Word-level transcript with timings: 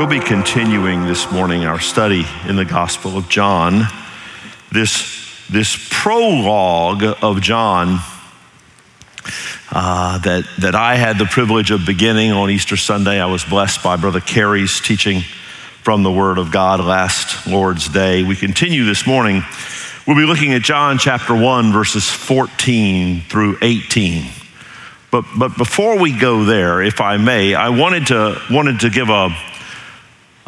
We'll 0.00 0.08
be 0.08 0.18
continuing 0.18 1.04
this 1.06 1.30
morning 1.30 1.66
our 1.66 1.78
study 1.78 2.24
in 2.48 2.56
the 2.56 2.64
Gospel 2.64 3.18
of 3.18 3.28
John. 3.28 3.82
This, 4.72 5.46
this 5.50 5.76
prologue 5.90 7.04
of 7.20 7.42
John 7.42 7.98
uh, 9.70 10.16
that, 10.20 10.48
that 10.60 10.74
I 10.74 10.94
had 10.94 11.18
the 11.18 11.26
privilege 11.26 11.70
of 11.70 11.84
beginning 11.84 12.32
on 12.32 12.48
Easter 12.48 12.78
Sunday. 12.78 13.20
I 13.20 13.26
was 13.26 13.44
blessed 13.44 13.82
by 13.82 13.96
Brother 13.96 14.20
Carey's 14.20 14.80
teaching 14.80 15.20
from 15.82 16.02
the 16.02 16.10
Word 16.10 16.38
of 16.38 16.50
God 16.50 16.80
last 16.80 17.46
Lord's 17.46 17.86
Day. 17.86 18.22
We 18.22 18.36
continue 18.36 18.86
this 18.86 19.06
morning. 19.06 19.42
We'll 20.06 20.16
be 20.16 20.24
looking 20.24 20.54
at 20.54 20.62
John 20.62 20.96
chapter 20.96 21.34
1, 21.34 21.74
verses 21.74 22.08
14 22.08 23.20
through 23.28 23.58
18. 23.60 24.30
But, 25.10 25.26
but 25.36 25.58
before 25.58 25.98
we 25.98 26.18
go 26.18 26.44
there, 26.44 26.80
if 26.80 27.02
I 27.02 27.18
may, 27.18 27.54
I 27.54 27.68
wanted 27.68 28.06
to, 28.06 28.40
wanted 28.50 28.80
to 28.80 28.88
give 28.88 29.10
a, 29.10 29.36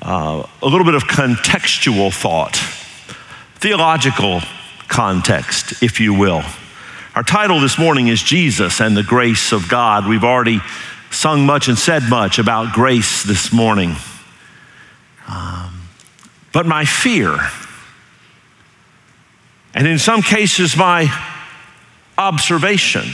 uh, 0.03 0.47
a 0.61 0.67
little 0.67 0.85
bit 0.85 0.95
of 0.95 1.05
contextual 1.05 2.13
thought, 2.13 2.57
theological 3.61 4.41
context, 4.89 5.83
if 5.83 6.01
you 6.01 6.13
will. 6.13 6.43
Our 7.15 7.23
title 7.23 7.61
this 7.61 7.79
morning 7.79 8.09
is 8.09 8.23
Jesus 8.23 8.81
and 8.81 8.97
the 8.97 9.03
Grace 9.03 9.53
of 9.53 9.69
God. 9.69 10.07
We've 10.07 10.25
already 10.25 10.61
sung 11.11 11.47
much 11.47 11.69
and 11.69 11.79
said 11.79 12.03
much 12.09 12.39
about 12.39 12.75
grace 12.75 13.23
this 13.23 13.53
morning. 13.53 13.95
Um, 15.29 15.83
but 16.53 16.67
my 16.67 16.85
fear, 16.85 17.39
and 19.75 19.87
in 19.87 19.99
some 19.99 20.23
cases, 20.23 20.77
my 20.77 21.07
observation, 22.19 23.05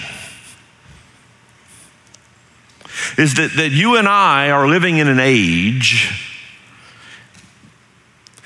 is 3.19 3.34
that, 3.34 3.53
that 3.57 3.71
you 3.71 3.97
and 3.97 4.09
I 4.09 4.51
are 4.51 4.67
living 4.69 4.99
in 4.99 5.09
an 5.09 5.21
age, 5.21 6.28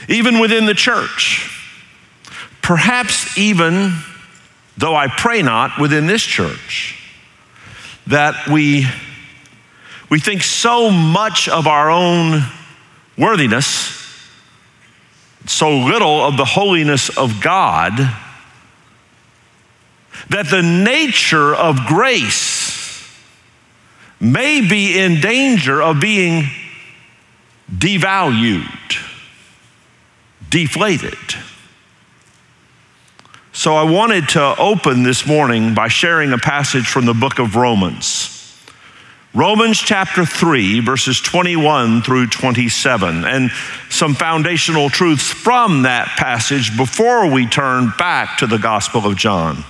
even 0.09 0.39
within 0.39 0.67
the 0.67 0.75
church, 0.75 1.49
perhaps 2.61 3.37
even, 3.39 3.95
though 4.77 4.95
I 4.95 5.09
pray 5.09 5.43
not, 5.43 5.79
within 5.79 6.07
this 6.07 6.23
church, 6.23 6.99
that 8.07 8.49
we, 8.49 8.87
we 10.11 10.19
think 10.19 10.43
so 10.43 10.91
much 10.91 11.49
of 11.49 11.67
our 11.67 11.91
own 11.91 12.43
worthiness, 13.17 14.01
so 15.47 15.71
little 15.71 16.25
of 16.25 16.37
the 16.37 16.45
holiness 16.45 17.17
of 17.17 17.41
God, 17.41 17.93
that 20.29 20.47
the 20.51 20.63
nature 20.63 21.55
of 21.55 21.87
grace 21.87 22.73
may 24.21 24.61
be 24.61 24.99
in 24.99 25.21
danger 25.21 25.83
of 25.83 26.01
being 26.01 26.45
devalued, 27.71 28.65
deflated. 30.53 31.17
So 33.55 33.75
I 33.75 33.83
wanted 33.85 34.29
to 34.31 34.55
open 34.59 35.03
this 35.03 35.27
morning 35.27 35.75
by 35.75 35.89
sharing 35.89 36.33
a 36.33 36.39
passage 36.39 36.87
from 36.87 37.07
the 37.07 37.15
book 37.15 37.39
of 37.39 37.57
Romans. 37.57 38.29
Romans 39.35 39.79
chapter 39.79 40.27
3, 40.27 40.81
verses 40.81 41.21
21 41.23 42.03
through 42.03 42.27
27, 42.27 43.25
and 43.25 43.51
some 43.89 44.15
foundational 44.15 44.91
truths 44.91 45.31
from 45.31 45.83
that 45.83 46.09
passage 46.19 46.77
before 46.77 47.31
we 47.31 47.47
turn 47.47 47.91
back 47.97 48.37
to 48.39 48.47
the 48.47 48.59
Gospel 48.59 49.07
of 49.07 49.17
John. 49.17 49.65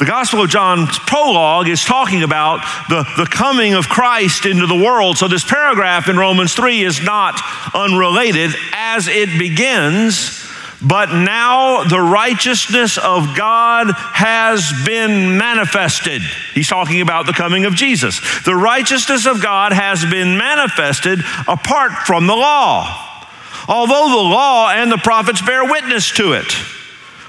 The 0.00 0.06
Gospel 0.06 0.40
of 0.40 0.48
John's 0.48 0.98
prologue 0.98 1.68
is 1.68 1.84
talking 1.84 2.22
about 2.22 2.60
the, 2.88 3.04
the 3.18 3.26
coming 3.26 3.74
of 3.74 3.86
Christ 3.90 4.46
into 4.46 4.66
the 4.66 4.74
world. 4.74 5.18
So, 5.18 5.28
this 5.28 5.44
paragraph 5.44 6.08
in 6.08 6.16
Romans 6.16 6.54
3 6.54 6.82
is 6.82 7.02
not 7.02 7.38
unrelated 7.74 8.50
as 8.72 9.08
it 9.08 9.38
begins. 9.38 10.42
But 10.80 11.12
now 11.12 11.84
the 11.84 12.00
righteousness 12.00 12.96
of 12.96 13.36
God 13.36 13.88
has 13.92 14.72
been 14.86 15.36
manifested. 15.36 16.22
He's 16.54 16.68
talking 16.68 17.02
about 17.02 17.26
the 17.26 17.34
coming 17.34 17.66
of 17.66 17.74
Jesus. 17.74 18.22
The 18.46 18.54
righteousness 18.54 19.26
of 19.26 19.42
God 19.42 19.74
has 19.74 20.06
been 20.06 20.38
manifested 20.38 21.20
apart 21.46 21.92
from 22.06 22.26
the 22.26 22.34
law. 22.34 23.26
Although 23.68 24.08
the 24.08 24.30
law 24.30 24.70
and 24.70 24.90
the 24.90 24.96
prophets 24.96 25.42
bear 25.42 25.62
witness 25.70 26.10
to 26.12 26.32
it 26.32 26.50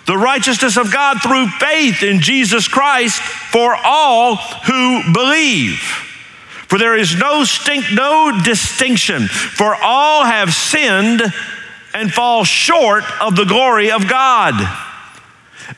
the 0.06 0.18
righteousness 0.18 0.78
of 0.78 0.92
God 0.92 1.22
through 1.22 1.48
faith 1.48 2.04
in 2.04 2.22
Jesus 2.22 2.68
Christ 2.68 3.22
for 3.22 3.76
all 3.84 4.36
who 4.36 5.14
believe. 5.14 5.80
For 6.68 6.78
there 6.78 6.96
is 6.96 7.18
no, 7.18 7.44
stink, 7.44 7.86
no 7.94 8.40
distinction, 8.44 9.28
for 9.28 9.76
all 9.76 10.24
have 10.24 10.54
sinned 10.54 11.22
and 11.94 12.12
fall 12.12 12.44
short 12.44 13.04
of 13.22 13.36
the 13.36 13.46
glory 13.46 13.92
of 13.92 14.08
God 14.08 14.56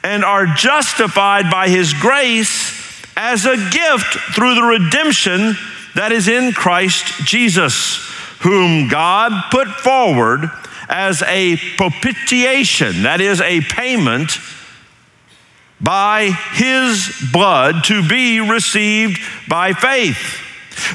and 0.04 0.24
are 0.24 0.46
justified 0.46 1.50
by 1.50 1.70
his 1.70 1.94
grace 1.94 3.06
as 3.16 3.46
a 3.46 3.58
gift 3.58 4.18
through 4.36 4.56
the 4.56 4.64
redemption 4.64 5.56
that 5.96 6.12
is 6.12 6.28
in 6.28 6.52
Christ 6.54 7.06
Jesus, 7.26 7.98
whom 8.40 8.88
God 8.88 9.32
put 9.52 9.68
forward 9.68 10.50
as 10.90 11.22
a 11.24 11.58
propitiation, 11.78 13.04
that 13.04 13.22
is, 13.22 13.42
a 13.42 13.62
payment 13.62 14.38
by 15.82 16.32
his 16.54 17.14
blood 17.32 17.84
to 17.86 18.08
be 18.08 18.40
received 18.40 19.20
by 19.50 19.74
faith. 19.74 20.40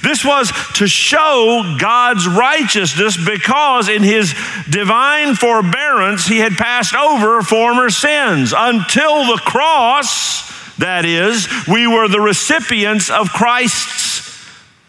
This 0.03 0.25
was 0.25 0.51
to 0.75 0.89
show 0.89 1.77
God's 1.79 2.27
righteousness 2.27 3.17
because 3.17 3.89
in 3.89 4.03
his 4.03 4.35
divine 4.69 5.35
forbearance 5.35 6.27
he 6.27 6.39
had 6.39 6.53
passed 6.53 6.95
over 6.95 7.43
former 7.43 7.91
sins. 7.91 8.53
Until 8.57 9.27
the 9.27 9.41
cross, 9.45 10.77
that 10.79 11.05
is, 11.05 11.49
we 11.69 11.87
were 11.87 12.09
the 12.09 12.21
recipients 12.21 13.11
of 13.11 13.29
Christ's 13.31 14.37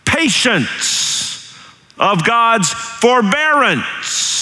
patience, 0.05 1.53
of 1.97 2.25
God's 2.25 2.69
forbearance. 2.71 4.39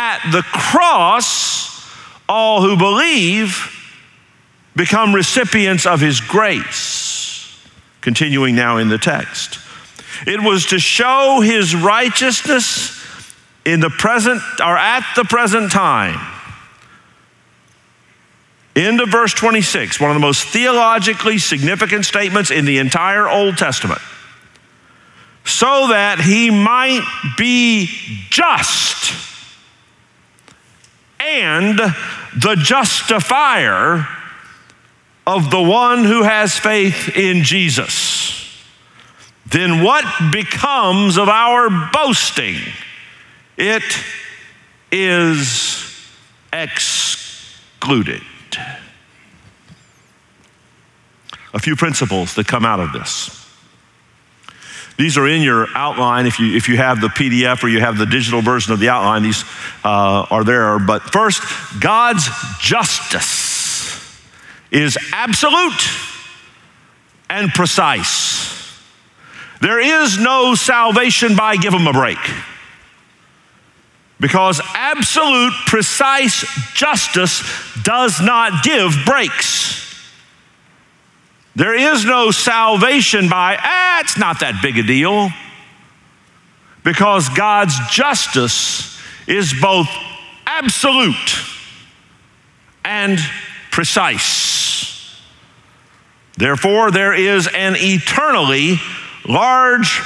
At 0.00 0.30
the 0.30 0.42
cross, 0.42 1.84
all 2.28 2.62
who 2.62 2.76
believe 2.76 3.74
become 4.76 5.12
recipients 5.12 5.86
of 5.86 6.00
his 6.00 6.20
grace. 6.20 7.58
Continuing 8.00 8.54
now 8.54 8.76
in 8.76 8.90
the 8.90 8.98
text. 8.98 9.58
It 10.24 10.40
was 10.40 10.66
to 10.66 10.78
show 10.78 11.40
his 11.40 11.74
righteousness 11.74 12.96
in 13.64 13.80
the 13.80 13.90
present 13.90 14.40
or 14.60 14.76
at 14.76 15.04
the 15.16 15.24
present 15.24 15.72
time. 15.72 16.20
End 18.76 19.00
of 19.00 19.08
verse 19.08 19.34
26, 19.34 19.98
one 19.98 20.10
of 20.10 20.14
the 20.14 20.20
most 20.20 20.44
theologically 20.44 21.38
significant 21.38 22.04
statements 22.04 22.52
in 22.52 22.66
the 22.66 22.78
entire 22.78 23.28
Old 23.28 23.58
Testament. 23.58 24.00
So 25.44 25.88
that 25.88 26.20
he 26.20 26.50
might 26.50 27.02
be 27.36 27.86
just 28.30 29.28
and 31.28 31.78
the 31.78 32.56
justifier 32.56 34.06
of 35.26 35.50
the 35.50 35.62
one 35.62 36.04
who 36.04 36.22
has 36.22 36.58
faith 36.58 37.14
in 37.16 37.42
Jesus, 37.44 38.64
then 39.46 39.82
what 39.82 40.04
becomes 40.32 41.18
of 41.18 41.28
our 41.28 41.68
boasting? 41.92 42.56
It 43.56 43.82
is 44.90 45.84
excluded. 46.52 48.22
A 51.52 51.58
few 51.58 51.76
principles 51.76 52.34
that 52.34 52.46
come 52.46 52.64
out 52.64 52.80
of 52.80 52.92
this. 52.92 53.47
These 54.98 55.16
are 55.16 55.28
in 55.28 55.42
your 55.42 55.68
outline. 55.76 56.26
If 56.26 56.40
you, 56.40 56.56
if 56.56 56.68
you 56.68 56.76
have 56.76 57.00
the 57.00 57.06
PDF 57.06 57.62
or 57.62 57.68
you 57.68 57.80
have 57.80 57.98
the 57.98 58.06
digital 58.06 58.42
version 58.42 58.72
of 58.72 58.80
the 58.80 58.88
outline, 58.88 59.22
these 59.22 59.44
uh, 59.84 60.26
are 60.28 60.42
there. 60.42 60.80
But 60.80 61.02
first, 61.12 61.40
God's 61.80 62.28
justice 62.60 64.20
is 64.72 64.98
absolute 65.12 65.88
and 67.30 67.48
precise. 67.50 68.48
There 69.60 69.80
is 69.80 70.18
no 70.18 70.56
salvation 70.56 71.36
by 71.36 71.56
give 71.56 71.72
them 71.72 71.86
a 71.86 71.92
break. 71.92 72.18
Because 74.20 74.60
absolute, 74.74 75.52
precise 75.66 76.44
justice 76.74 77.42
does 77.84 78.20
not 78.20 78.64
give 78.64 78.92
breaks. 79.06 79.87
There 81.58 81.74
is 81.74 82.04
no 82.04 82.30
salvation 82.30 83.28
by, 83.28 83.58
ah, 83.60 83.98
it's 83.98 84.16
not 84.16 84.38
that 84.40 84.62
big 84.62 84.78
a 84.78 84.84
deal. 84.84 85.28
Because 86.84 87.28
God's 87.30 87.76
justice 87.90 88.96
is 89.26 89.52
both 89.60 89.88
absolute 90.46 91.36
and 92.84 93.18
precise. 93.72 95.20
Therefore, 96.36 96.92
there 96.92 97.12
is 97.12 97.48
an 97.52 97.74
eternally 97.76 98.76
large 99.28 100.00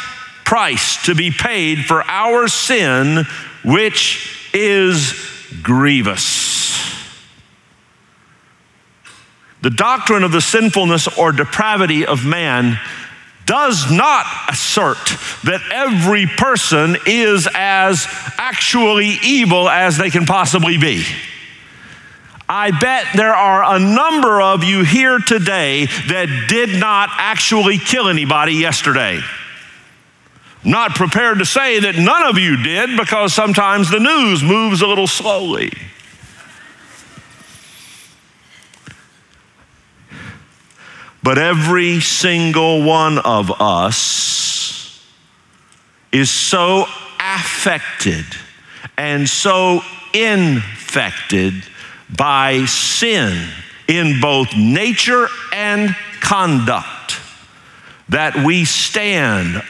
price 0.47 1.05
to 1.05 1.15
be 1.15 1.31
paid 1.31 1.85
for 1.85 2.03
our 2.05 2.49
sin, 2.49 3.27
which 3.63 4.51
is 4.55 5.13
grievous. 5.63 6.52
The 9.63 9.71
doctrine 9.71 10.25
of 10.25 10.33
the 10.33 10.41
sinfulness 10.41 11.07
or 11.17 11.33
depravity 11.33 12.05
of 12.05 12.27
man 12.27 12.79
does 13.47 13.91
not 13.91 14.27
assert 14.49 14.99
that 15.45 15.61
every 15.73 16.27
person 16.27 16.97
is 17.07 17.49
as 17.55 18.07
actually 18.39 19.19
evil 19.23 19.69
as 19.69 19.97
they 19.99 20.11
can 20.11 20.27
possibly 20.27 20.79
be. 20.79 21.05
I 22.49 22.71
bet 22.71 23.07
there 23.15 23.35
are 23.35 23.77
a 23.77 23.79
number 23.79 24.43
of 24.43 24.65
you 24.65 24.85
here 24.85 25.19
today 25.19 25.87
that 25.87 26.47
did 26.49 26.79
not 26.79 27.09
actually 27.13 27.79
kill 27.79 28.09
anybody 28.09 28.55
yesterday. 28.55 29.21
Not 30.65 30.95
prepared 30.95 31.39
to 31.39 31.47
say 31.47 31.81
that 31.81 31.97
none 31.97 32.25
of 32.25 32.39
you 32.39 32.63
did 32.63 32.97
because 32.97 33.33
sometimes 33.33 33.91
the 33.91 34.01
news 34.01 34.43
moves 34.43 34.83
a 34.83 34.87
little 34.87 35.07
slowly. 35.07 35.73
But 41.23 41.39
every 41.39 42.01
single 42.01 42.83
one 42.83 43.19
of 43.19 43.61
us 43.61 45.07
is 46.11 46.31
so 46.31 46.87
affected 47.21 48.25
and 48.99 49.29
so 49.29 49.83
infected 50.13 51.55
by 52.15 52.65
sin 52.67 53.49
in 53.89 54.21
both 54.21 54.55
nature 54.57 55.29
and 55.53 55.95
conduct 56.21 57.21
that 58.09 58.45
we 58.45 58.65
stand 58.65 59.63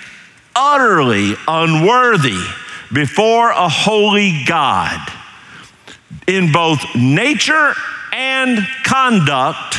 utterly 0.57 1.35
unworthy 1.47 2.43
before 2.93 3.51
a 3.51 3.69
holy 3.69 4.45
God 4.45 5.01
in 6.27 6.53
both 6.53 6.85
nature 6.95 7.75
and 8.13 8.59
conduct 8.85 9.77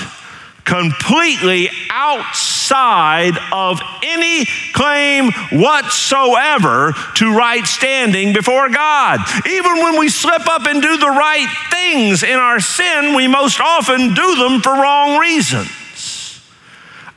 completely 0.65 1.69
outside 1.89 3.33
of 3.51 3.81
any 4.03 4.45
claim 4.73 5.31
whatsoever 5.51 6.93
to 7.15 7.35
right 7.35 7.65
standing 7.65 8.33
before 8.33 8.69
God. 8.69 9.19
Even 9.47 9.77
when 9.77 9.99
we 9.99 10.09
slip 10.09 10.47
up 10.47 10.65
and 10.65 10.81
do 10.81 10.97
the 10.97 11.09
right 11.09 11.47
things 11.71 12.23
in 12.23 12.37
our 12.37 12.59
sin, 12.59 13.15
we 13.15 13.27
most 13.27 13.59
often 13.59 14.13
do 14.13 14.35
them 14.35 14.61
for 14.61 14.73
wrong 14.73 15.19
reasons. 15.19 15.69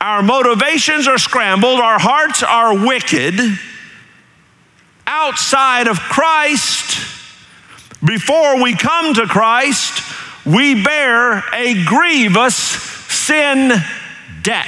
Our 0.01 0.23
motivations 0.23 1.09
are 1.09 1.19
scrambled, 1.19 1.81
our 1.81 1.99
hearts 1.99 2.43
are 2.43 2.75
wicked. 2.87 3.41
Outside 5.07 5.87
of 5.87 5.99
Christ, 5.99 6.99
before 8.05 8.63
we 8.63 8.75
come 8.75 9.15
to 9.15 9.27
Christ, 9.27 10.03
we 10.45 10.83
bear 10.83 11.43
a 11.53 11.85
grievous 11.85 12.86
sin 13.27 13.73
debt. 14.43 14.67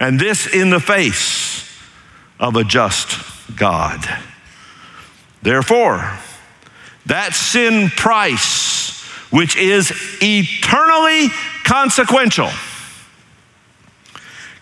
And 0.00 0.18
this 0.18 0.46
in 0.46 0.70
the 0.70 0.80
face 0.80 1.68
of 2.38 2.56
a 2.56 2.64
just 2.64 3.18
God. 3.54 4.02
Therefore, 5.42 6.18
that 7.04 7.34
sin 7.34 7.90
price, 7.90 9.02
which 9.30 9.56
is 9.56 9.92
eternally 10.22 11.28
consequential, 11.64 12.48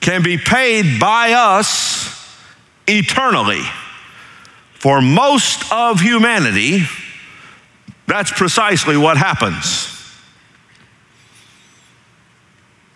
can 0.01 0.25
be 0.25 0.39
paid 0.39 0.99
by 0.99 1.35
us 1.35 2.37
eternally. 2.89 3.63
For 4.75 5.01
most 5.01 5.73
of 5.73 6.01
humanity, 6.01 6.83
that's 8.07 8.33
precisely 8.33 8.97
what 8.97 9.17
happens 9.17 9.98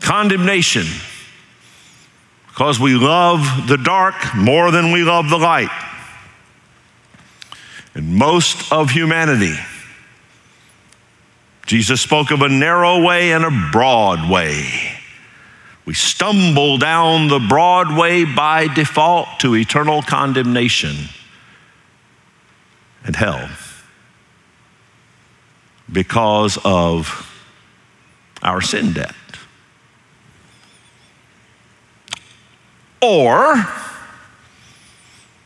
condemnation 0.02 0.86
because 2.48 2.78
we 2.78 2.94
love 2.94 3.66
the 3.66 3.78
dark 3.78 4.14
more 4.34 4.70
than 4.70 4.92
we 4.92 5.02
love 5.02 5.30
the 5.30 5.38
light. 5.38 5.70
And 7.94 8.14
most 8.14 8.70
of 8.72 8.90
humanity, 8.90 9.54
Jesus 11.66 12.00
spoke 12.00 12.30
of 12.30 12.42
a 12.42 12.48
narrow 12.48 13.02
way 13.02 13.32
and 13.32 13.44
a 13.44 13.70
broad 13.72 14.30
way. 14.30 14.98
We 15.84 15.94
stumble 15.94 16.78
down 16.78 17.28
the 17.28 17.40
broad 17.40 17.96
way 17.96 18.24
by 18.24 18.68
default 18.68 19.40
to 19.40 19.56
eternal 19.56 20.02
condemnation 20.02 20.94
and 23.04 23.16
hell 23.16 23.48
because 25.90 26.58
of 26.64 27.28
our 28.42 28.60
sin 28.60 28.92
debt. 28.92 29.14
Or 33.02 33.54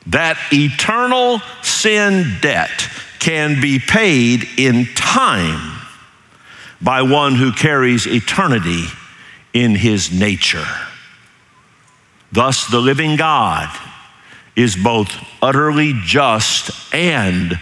that 0.07 0.39
eternal 0.53 1.41
sin 1.63 2.37
debt 2.41 2.89
can 3.19 3.61
be 3.61 3.79
paid 3.79 4.47
in 4.57 4.87
time 4.95 5.81
by 6.81 7.03
one 7.03 7.35
who 7.35 7.51
carries 7.51 8.07
eternity 8.07 8.85
in 9.53 9.75
his 9.75 10.13
nature. 10.13 10.67
Thus, 12.31 12.67
the 12.67 12.81
living 12.81 13.17
God 13.17 13.75
is 14.55 14.77
both 14.77 15.11
utterly 15.43 15.95
just 16.05 16.71
and 16.95 17.59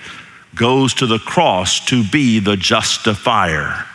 goes 0.55 0.95
to 0.95 1.07
the 1.07 1.19
cross 1.19 1.85
to 1.87 2.05
be 2.05 2.41
the 2.41 2.57
justifier 2.57 3.87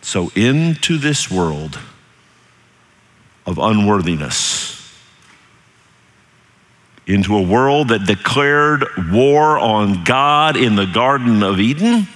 So, 0.00 0.30
into 0.34 0.96
this 0.96 1.30
world, 1.30 1.78
of 3.48 3.58
unworthiness 3.58 4.76
into 7.06 7.34
a 7.34 7.42
world 7.42 7.88
that 7.88 8.04
declared 8.04 8.84
war 9.10 9.58
on 9.58 10.04
God 10.04 10.58
in 10.58 10.76
the 10.76 10.84
Garden 10.84 11.42
of 11.42 11.58
Eden 11.58 12.06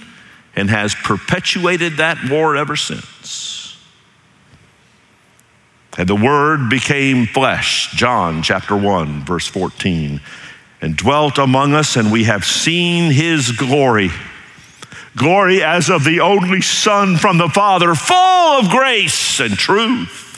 and 0.55 0.69
has 0.69 0.93
perpetuated 0.93 1.97
that 1.97 2.29
war 2.29 2.55
ever 2.55 2.75
since. 2.75 3.75
And 5.97 6.07
the 6.07 6.15
Word 6.15 6.69
became 6.69 7.25
flesh, 7.25 7.91
John 7.93 8.43
chapter 8.43 8.77
1, 8.77 9.25
verse 9.25 9.47
14, 9.47 10.21
and 10.81 10.95
dwelt 10.95 11.39
among 11.39 11.73
us, 11.73 11.95
and 11.95 12.11
we 12.11 12.25
have 12.25 12.45
seen 12.45 13.11
his 13.11 13.51
glory 13.51 14.11
glory 15.15 15.61
as 15.63 15.89
of 15.89 16.03
the 16.03 16.19
only 16.19 16.61
Son 16.61 17.17
from 17.17 17.37
the 17.37 17.49
Father, 17.49 17.95
full 17.95 18.59
of 18.59 18.69
grace 18.69 19.39
and 19.39 19.55
truth. 19.55 20.32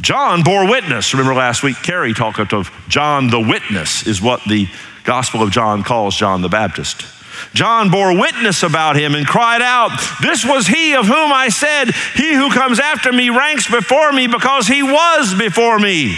John 0.00 0.42
bore 0.42 0.68
witness. 0.68 1.14
Remember 1.14 1.34
last 1.34 1.62
week, 1.62 1.76
Carrie 1.82 2.14
talked 2.14 2.52
of 2.52 2.70
John 2.88 3.28
the 3.28 3.40
witness, 3.40 4.06
is 4.06 4.20
what 4.20 4.40
the 4.44 4.68
Gospel 5.04 5.42
of 5.42 5.50
John 5.50 5.84
calls 5.84 6.16
John 6.16 6.42
the 6.42 6.48
Baptist. 6.48 7.04
John 7.52 7.90
bore 7.90 8.18
witness 8.18 8.62
about 8.62 8.96
him 8.96 9.14
and 9.14 9.26
cried 9.26 9.62
out, 9.62 9.90
This 10.22 10.44
was 10.44 10.66
he 10.66 10.94
of 10.94 11.06
whom 11.06 11.32
I 11.32 11.48
said, 11.48 11.90
He 12.14 12.34
who 12.34 12.50
comes 12.50 12.80
after 12.80 13.12
me 13.12 13.30
ranks 13.30 13.70
before 13.70 14.12
me 14.12 14.26
because 14.26 14.66
he 14.66 14.82
was 14.82 15.34
before 15.34 15.78
me. 15.78 16.14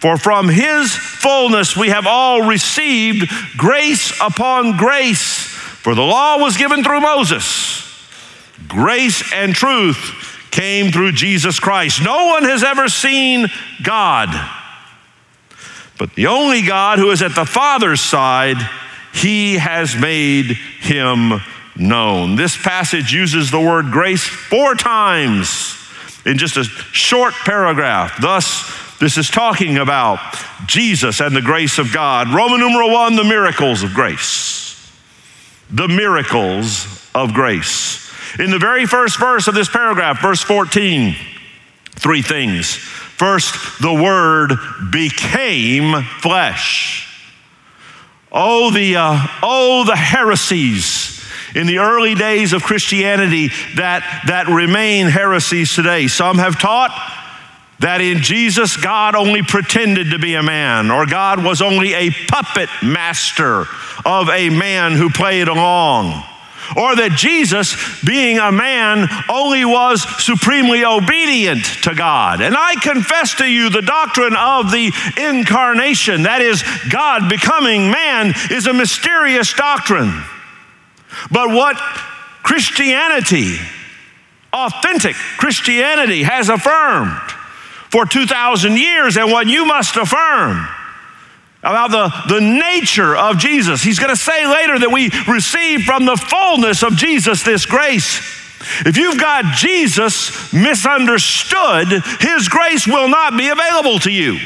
For 0.00 0.16
from 0.16 0.48
his 0.48 0.94
fullness 0.94 1.76
we 1.76 1.88
have 1.88 2.06
all 2.06 2.46
received 2.46 3.30
grace 3.56 4.12
upon 4.20 4.76
grace. 4.76 5.44
For 5.46 5.94
the 5.94 6.02
law 6.02 6.38
was 6.38 6.56
given 6.56 6.84
through 6.84 7.00
Moses, 7.00 7.82
grace 8.68 9.32
and 9.32 9.54
truth 9.54 10.33
came 10.54 10.92
through 10.92 11.10
Jesus 11.10 11.58
Christ. 11.58 12.00
No 12.00 12.26
one 12.26 12.44
has 12.44 12.62
ever 12.62 12.88
seen 12.88 13.48
God. 13.82 14.28
But 15.98 16.14
the 16.14 16.28
only 16.28 16.62
God 16.62 17.00
who 17.00 17.10
is 17.10 17.22
at 17.22 17.34
the 17.34 17.44
Father's 17.44 18.00
side, 18.00 18.56
he 19.12 19.56
has 19.56 19.96
made 19.96 20.52
him 20.80 21.40
known. 21.76 22.36
This 22.36 22.56
passage 22.56 23.12
uses 23.12 23.50
the 23.50 23.60
word 23.60 23.86
grace 23.90 24.22
four 24.22 24.76
times 24.76 25.76
in 26.24 26.38
just 26.38 26.56
a 26.56 26.62
short 26.62 27.34
paragraph. 27.34 28.20
Thus, 28.20 28.98
this 29.00 29.18
is 29.18 29.28
talking 29.28 29.78
about 29.78 30.20
Jesus 30.66 31.20
and 31.20 31.34
the 31.34 31.42
grace 31.42 31.78
of 31.78 31.92
God. 31.92 32.32
Roman 32.32 32.60
numeral 32.60 32.92
one, 32.92 33.16
the 33.16 33.24
miracles 33.24 33.82
of 33.82 33.92
grace. 33.92 34.88
The 35.68 35.88
miracles 35.88 37.10
of 37.12 37.34
grace. 37.34 38.03
In 38.38 38.50
the 38.50 38.58
very 38.58 38.84
first 38.86 39.18
verse 39.18 39.46
of 39.46 39.54
this 39.54 39.68
paragraph, 39.68 40.20
verse 40.20 40.42
14, 40.42 41.14
three 41.90 42.22
things. 42.22 42.74
First, 42.74 43.80
the 43.80 43.94
Word 43.94 44.54
became 44.90 46.02
flesh. 46.02 47.08
Oh, 48.32 48.72
the, 48.72 48.96
uh, 48.96 49.26
oh, 49.42 49.84
the 49.86 49.94
heresies 49.94 51.24
in 51.54 51.68
the 51.68 51.78
early 51.78 52.16
days 52.16 52.52
of 52.52 52.64
Christianity 52.64 53.50
that, 53.76 54.24
that 54.26 54.48
remain 54.48 55.06
heresies 55.06 55.72
today. 55.72 56.08
Some 56.08 56.38
have 56.38 56.58
taught 56.58 56.90
that 57.78 58.00
in 58.00 58.18
Jesus, 58.18 58.76
God 58.76 59.14
only 59.14 59.42
pretended 59.42 60.10
to 60.10 60.18
be 60.18 60.34
a 60.34 60.42
man, 60.42 60.90
or 60.90 61.06
God 61.06 61.44
was 61.44 61.62
only 61.62 61.94
a 61.94 62.10
puppet 62.10 62.68
master 62.82 63.66
of 64.04 64.28
a 64.28 64.50
man 64.50 64.92
who 64.92 65.08
played 65.10 65.46
along 65.46 66.24
or 66.76 66.96
that 66.96 67.12
Jesus, 67.16 67.76
being 68.02 68.38
a 68.38 68.52
man, 68.52 69.08
only 69.28 69.64
was 69.64 70.02
supremely 70.22 70.84
obedient 70.84 71.64
to 71.82 71.94
God. 71.94 72.40
And 72.40 72.54
I 72.56 72.74
confess 72.76 73.34
to 73.36 73.46
you 73.46 73.70
the 73.70 73.82
doctrine 73.82 74.34
of 74.36 74.70
the 74.70 74.92
incarnation, 75.16 76.22
that 76.22 76.40
is, 76.42 76.62
God 76.90 77.28
becoming 77.28 77.90
man, 77.90 78.34
is 78.50 78.66
a 78.66 78.72
mysterious 78.72 79.52
doctrine. 79.52 80.22
But 81.30 81.50
what 81.50 81.76
Christianity, 82.42 83.56
authentic 84.52 85.14
Christianity, 85.14 86.22
has 86.22 86.48
affirmed 86.48 87.18
for 87.90 88.04
2,000 88.04 88.76
years, 88.76 89.16
and 89.16 89.30
what 89.30 89.46
you 89.46 89.64
must 89.64 89.96
affirm 89.96 90.66
about 91.64 91.90
the, 91.90 92.34
the 92.34 92.40
nature 92.40 93.16
of 93.16 93.38
Jesus. 93.38 93.82
He's 93.82 93.98
going 93.98 94.14
to 94.14 94.20
say 94.20 94.46
later 94.46 94.78
that 94.78 94.90
we 94.92 95.10
receive 95.26 95.82
from 95.82 96.04
the 96.04 96.16
fullness 96.16 96.82
of 96.82 96.96
Jesus 96.96 97.42
this 97.42 97.64
grace. 97.64 98.18
If 98.86 98.96
you've 98.96 99.18
got 99.18 99.56
Jesus 99.56 100.52
misunderstood, 100.52 101.88
his 102.20 102.48
grace 102.48 102.86
will 102.86 103.08
not 103.08 103.36
be 103.36 103.48
available 103.48 103.98
to 104.00 104.10
you. 104.10 104.38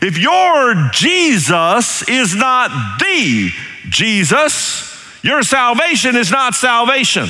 If 0.00 0.18
your 0.18 0.90
Jesus 0.92 2.08
is 2.08 2.34
not 2.34 2.98
the 2.98 3.50
Jesus, 3.88 5.22
your 5.22 5.42
salvation 5.42 6.16
is 6.16 6.30
not 6.30 6.54
salvation. 6.54 7.28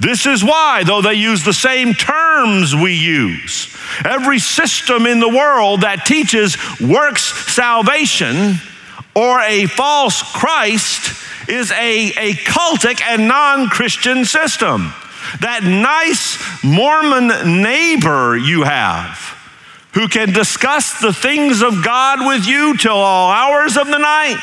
This 0.00 0.24
is 0.24 0.42
why, 0.42 0.82
though 0.84 1.02
they 1.02 1.14
use 1.14 1.44
the 1.44 1.52
same 1.52 1.92
terms 1.92 2.74
we 2.74 2.94
use, 2.94 3.76
every 4.02 4.38
system 4.38 5.04
in 5.04 5.20
the 5.20 5.28
world 5.28 5.82
that 5.82 6.06
teaches 6.06 6.56
works 6.80 7.22
salvation 7.52 8.54
or 9.14 9.40
a 9.40 9.66
false 9.66 10.22
Christ 10.22 11.12
is 11.50 11.70
a, 11.72 12.08
a 12.16 12.32
cultic 12.32 13.02
and 13.02 13.28
non 13.28 13.68
Christian 13.68 14.24
system. 14.24 14.94
That 15.40 15.64
nice 15.64 16.38
Mormon 16.64 17.62
neighbor 17.62 18.38
you 18.38 18.62
have 18.62 19.36
who 19.92 20.08
can 20.08 20.32
discuss 20.32 20.98
the 21.00 21.12
things 21.12 21.62
of 21.62 21.84
God 21.84 22.26
with 22.26 22.46
you 22.46 22.74
till 22.78 22.96
all 22.96 23.30
hours 23.30 23.76
of 23.76 23.86
the 23.88 23.98
night 23.98 24.38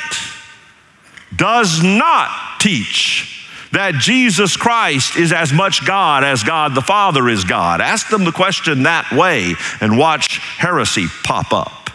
does 1.35 1.81
not 1.81 2.59
teach 2.59 3.36
that 3.71 3.95
Jesus 3.95 4.55
Christ 4.55 5.17
is 5.17 5.33
as 5.33 5.51
much 5.51 5.85
God 5.85 6.23
as 6.23 6.43
God 6.43 6.75
the 6.75 6.81
Father 6.81 7.27
is 7.27 7.43
God. 7.43 7.81
Ask 7.81 8.09
them 8.09 8.23
the 8.23 8.31
question 8.31 8.83
that 8.83 9.11
way 9.11 9.55
and 9.81 9.97
watch 9.97 10.37
heresy 10.37 11.07
pop 11.23 11.51
up. 11.51 11.89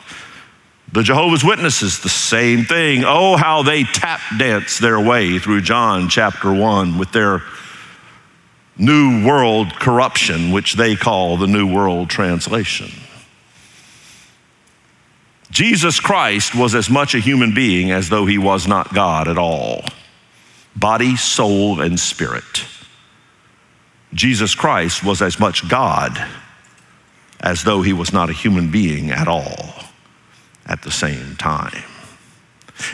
The 0.92 1.02
Jehovah's 1.02 1.42
Witnesses, 1.42 2.00
the 2.00 2.10
same 2.10 2.64
thing. 2.64 3.02
Oh, 3.04 3.36
how 3.36 3.62
they 3.62 3.84
tap 3.84 4.20
dance 4.38 4.78
their 4.78 5.00
way 5.00 5.38
through 5.38 5.62
John 5.62 6.10
chapter 6.10 6.52
1 6.52 6.98
with 6.98 7.12
their 7.12 7.42
New 8.76 9.24
World 9.24 9.74
corruption, 9.74 10.50
which 10.50 10.74
they 10.74 10.96
call 10.96 11.38
the 11.38 11.46
New 11.46 11.72
World 11.72 12.10
Translation. 12.10 12.90
Jesus 15.50 16.00
Christ 16.00 16.54
was 16.54 16.74
as 16.74 16.90
much 16.90 17.14
a 17.14 17.18
human 17.18 17.54
being 17.54 17.90
as 17.90 18.08
though 18.08 18.26
he 18.26 18.38
was 18.38 18.66
not 18.66 18.94
God 18.94 19.28
at 19.28 19.38
all 19.38 19.82
body, 20.76 21.16
soul, 21.16 21.80
and 21.80 21.98
spirit. 21.98 22.64
Jesus 24.14 24.54
Christ 24.54 25.04
was 25.04 25.22
as 25.22 25.38
much 25.40 25.68
God 25.68 26.22
as 27.40 27.64
though 27.64 27.82
he 27.82 27.92
was 27.92 28.12
not 28.12 28.30
a 28.30 28.34
human 28.34 28.70
being 28.70 29.10
at 29.10 29.28
all 29.28 29.74
at 30.66 30.82
the 30.82 30.90
same 30.90 31.36
time. 31.36 31.82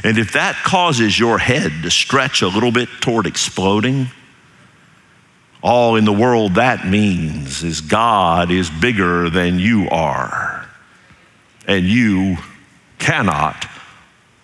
And 0.03 0.19
if 0.19 0.33
that 0.33 0.57
causes 0.65 1.19
your 1.19 1.39
head 1.39 1.73
to 1.83 1.91
stretch 1.91 2.43
a 2.43 2.49
little 2.49 2.73
bit 2.73 2.89
toward 3.01 3.27
exploding, 3.27 4.09
all 5.63 5.97
in 5.97 6.05
the 6.05 6.13
world 6.13 6.55
that 6.55 6.87
means 6.87 7.63
is 7.63 7.81
God 7.81 8.51
is 8.51 8.71
bigger 8.71 9.29
than 9.29 9.59
you 9.59 9.89
are, 9.91 10.69
and 11.67 11.87
you 11.87 12.37
cannot 12.99 13.67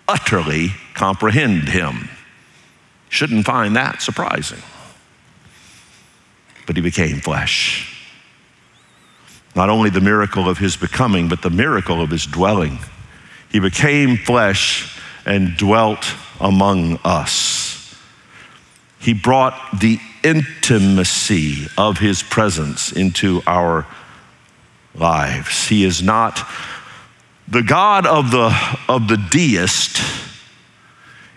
utterly 0.07 0.69
comprehend 0.93 1.69
him. 1.69 2.09
Shouldn't 3.15 3.45
find 3.45 3.77
that 3.77 4.01
surprising. 4.01 4.61
But 6.67 6.75
he 6.75 6.81
became 6.81 7.21
flesh. 7.21 8.11
Not 9.55 9.69
only 9.69 9.89
the 9.89 10.01
miracle 10.01 10.49
of 10.49 10.57
his 10.57 10.75
becoming, 10.75 11.29
but 11.29 11.41
the 11.41 11.49
miracle 11.49 12.01
of 12.01 12.09
his 12.09 12.25
dwelling. 12.25 12.79
He 13.49 13.59
became 13.59 14.17
flesh 14.17 14.99
and 15.25 15.55
dwelt 15.55 16.13
among 16.41 16.99
us. 17.05 17.95
He 18.99 19.13
brought 19.13 19.79
the 19.79 19.97
intimacy 20.21 21.67
of 21.77 21.99
his 21.99 22.21
presence 22.21 22.91
into 22.91 23.41
our 23.47 23.87
lives. 24.93 25.69
He 25.69 25.85
is 25.85 26.03
not 26.03 26.45
the 27.47 27.63
God 27.63 28.05
of 28.05 28.31
the, 28.31 28.53
of 28.89 29.07
the 29.07 29.25
deist 29.31 30.01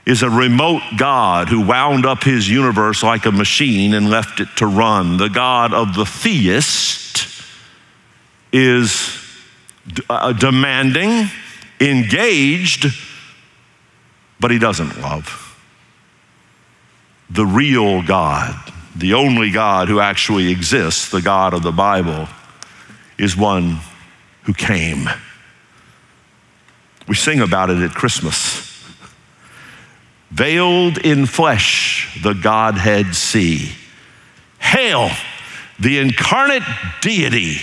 is 0.08 0.22
a 0.22 0.30
remote 0.30 0.80
God 0.96 1.50
who 1.50 1.60
wound 1.60 2.06
up 2.06 2.24
his 2.24 2.48
universe 2.48 3.02
like 3.02 3.26
a 3.26 3.30
machine 3.30 3.92
and 3.92 4.08
left 4.08 4.40
it 4.40 4.48
to 4.56 4.66
run. 4.66 5.18
The 5.18 5.28
God 5.28 5.74
of 5.74 5.94
the 5.94 6.06
theist 6.06 7.26
is 8.50 9.20
uh, 10.08 10.32
demanding, 10.32 11.28
engaged, 11.78 12.86
but 14.40 14.50
he 14.50 14.58
doesn't 14.58 14.98
love. 15.02 15.44
The 17.28 17.44
real 17.44 18.02
God, 18.02 18.56
the 18.96 19.12
only 19.12 19.50
God 19.50 19.88
who 19.88 20.00
actually 20.00 20.50
exists, 20.50 21.10
the 21.10 21.20
God 21.20 21.52
of 21.52 21.62
the 21.62 21.70
Bible, 21.70 22.28
is 23.18 23.36
one 23.36 23.80
who 24.44 24.54
came. 24.54 25.06
We 27.06 27.14
sing 27.14 27.40
about 27.40 27.68
it 27.68 27.82
at 27.82 27.90
Christmas. 27.90 28.77
Veiled 30.38 30.98
in 30.98 31.26
flesh, 31.26 32.16
the 32.22 32.32
Godhead 32.32 33.16
see. 33.16 33.72
Hail, 34.60 35.10
the 35.80 35.98
incarnate 35.98 36.62
deity, 37.00 37.56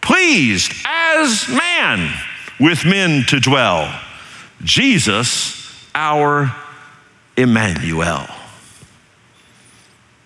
pleased 0.00 0.72
as 0.86 1.48
man 1.48 2.14
with 2.60 2.84
men 2.84 3.24
to 3.26 3.40
dwell. 3.40 3.92
Jesus, 4.62 5.88
our 5.96 6.54
Emmanuel. 7.36 8.28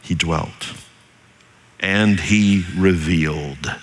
he 0.02 0.14
dwelt 0.14 0.74
and 1.80 2.20
he 2.20 2.66
revealed. 2.76 3.74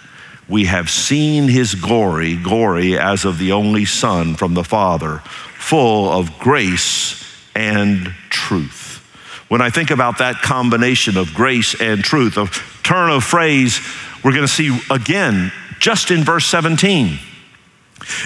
We 0.48 0.65
have 0.65 0.91
seen 0.91 1.48
his 1.48 1.74
glory, 1.74 2.36
glory 2.36 2.95
as 2.95 3.25
of 3.25 3.39
the 3.39 3.53
only 3.53 3.86
Son 3.86 4.36
from 4.36 4.53
the 4.53 4.63
Father, 4.63 5.24
full 5.57 6.12
of 6.12 6.38
grace 6.38 7.24
and 7.55 8.13
truth. 8.29 9.01
When 9.47 9.62
I 9.62 9.69
think 9.69 9.91
about 9.91 10.17
that 10.17 10.41
combination 10.41 11.17
of 11.17 11.33
grace 11.33 11.79
and 11.79 12.03
truth, 12.03 12.38
a 12.38 12.47
turn 12.83 13.09
of 13.09 13.24
phrase 13.24 13.79
we're 14.24 14.31
going 14.31 14.47
to 14.47 14.47
see 14.47 14.77
again 14.89 15.51
just 15.79 16.09
in 16.09 16.24
verse 16.24 16.47
17. 16.47 17.19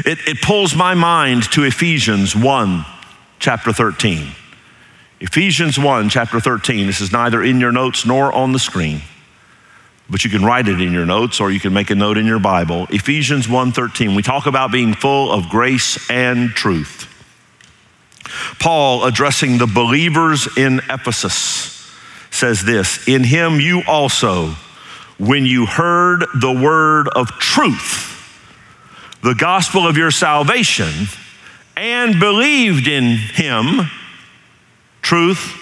It, 0.05 0.17
it 0.27 0.41
pulls 0.41 0.73
my 0.73 0.93
mind 0.93 1.43
to 1.51 1.63
Ephesians 1.63 2.35
1, 2.35 2.85
chapter 3.39 3.73
13. 3.73 4.31
Ephesians 5.19 5.77
1, 5.77 6.09
chapter 6.09 6.39
13. 6.39 6.87
This 6.87 7.01
is 7.01 7.11
neither 7.11 7.43
in 7.43 7.59
your 7.59 7.73
notes 7.73 8.05
nor 8.05 8.31
on 8.31 8.53
the 8.53 8.59
screen, 8.59 9.01
but 10.09 10.23
you 10.23 10.29
can 10.29 10.45
write 10.45 10.69
it 10.69 10.79
in 10.79 10.93
your 10.93 11.05
notes 11.05 11.41
or 11.41 11.51
you 11.51 11.59
can 11.59 11.73
make 11.73 11.89
a 11.89 11.95
note 11.95 12.17
in 12.17 12.25
your 12.25 12.39
Bible. 12.39 12.87
Ephesians 12.89 13.47
1:13. 13.47 14.15
We 14.15 14.21
talk 14.21 14.45
about 14.45 14.71
being 14.71 14.93
full 14.93 15.31
of 15.31 15.49
grace 15.49 16.09
and 16.09 16.51
truth. 16.51 17.08
Paul 18.59 19.05
addressing 19.05 19.57
the 19.57 19.67
believers 19.67 20.47
in 20.57 20.81
Ephesus 20.89 21.91
says 22.31 22.63
this, 22.63 23.07
"In 23.07 23.23
him 23.23 23.59
you 23.59 23.81
also 23.87 24.55
when 25.17 25.45
you 25.45 25.65
heard 25.65 26.25
the 26.33 26.51
word 26.51 27.09
of 27.09 27.29
truth, 27.39 28.15
the 29.21 29.35
gospel 29.35 29.85
of 29.85 29.97
your 29.97 30.11
salvation, 30.11 31.09
and 31.75 32.19
believed 32.19 32.87
in 32.87 33.17
him, 33.17 33.89
truth 35.01 35.55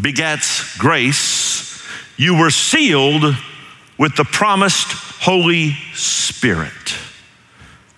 begets 0.00 0.76
grace, 0.78 1.80
you 2.16 2.34
were 2.36 2.50
sealed 2.50 3.36
with 3.98 4.16
the 4.16 4.24
promised 4.24 4.88
Holy 5.20 5.76
Spirit. 5.94 6.94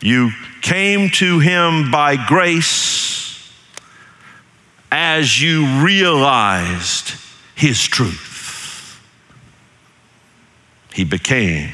You 0.03 0.33
came 0.61 1.09
to 1.11 1.39
him 1.39 1.91
by 1.91 2.17
grace 2.17 3.16
as 4.91 5.41
you 5.41 5.67
realized 5.83 7.15
his 7.55 7.83
truth. 7.83 9.01
He 10.93 11.05
became, 11.05 11.73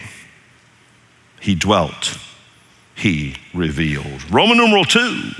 he 1.40 1.54
dwelt, 1.54 2.18
he 2.94 3.36
revealed. 3.54 4.30
Roman 4.30 4.56
numeral 4.56 4.84
two 4.84 5.30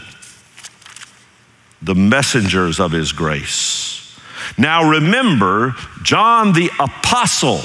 the 1.83 1.95
messengers 1.95 2.79
of 2.79 2.93
his 2.93 3.13
grace. 3.13 4.17
Now 4.57 4.89
remember, 4.89 5.75
John 6.03 6.53
the 6.53 6.71
Apostle 6.79 7.61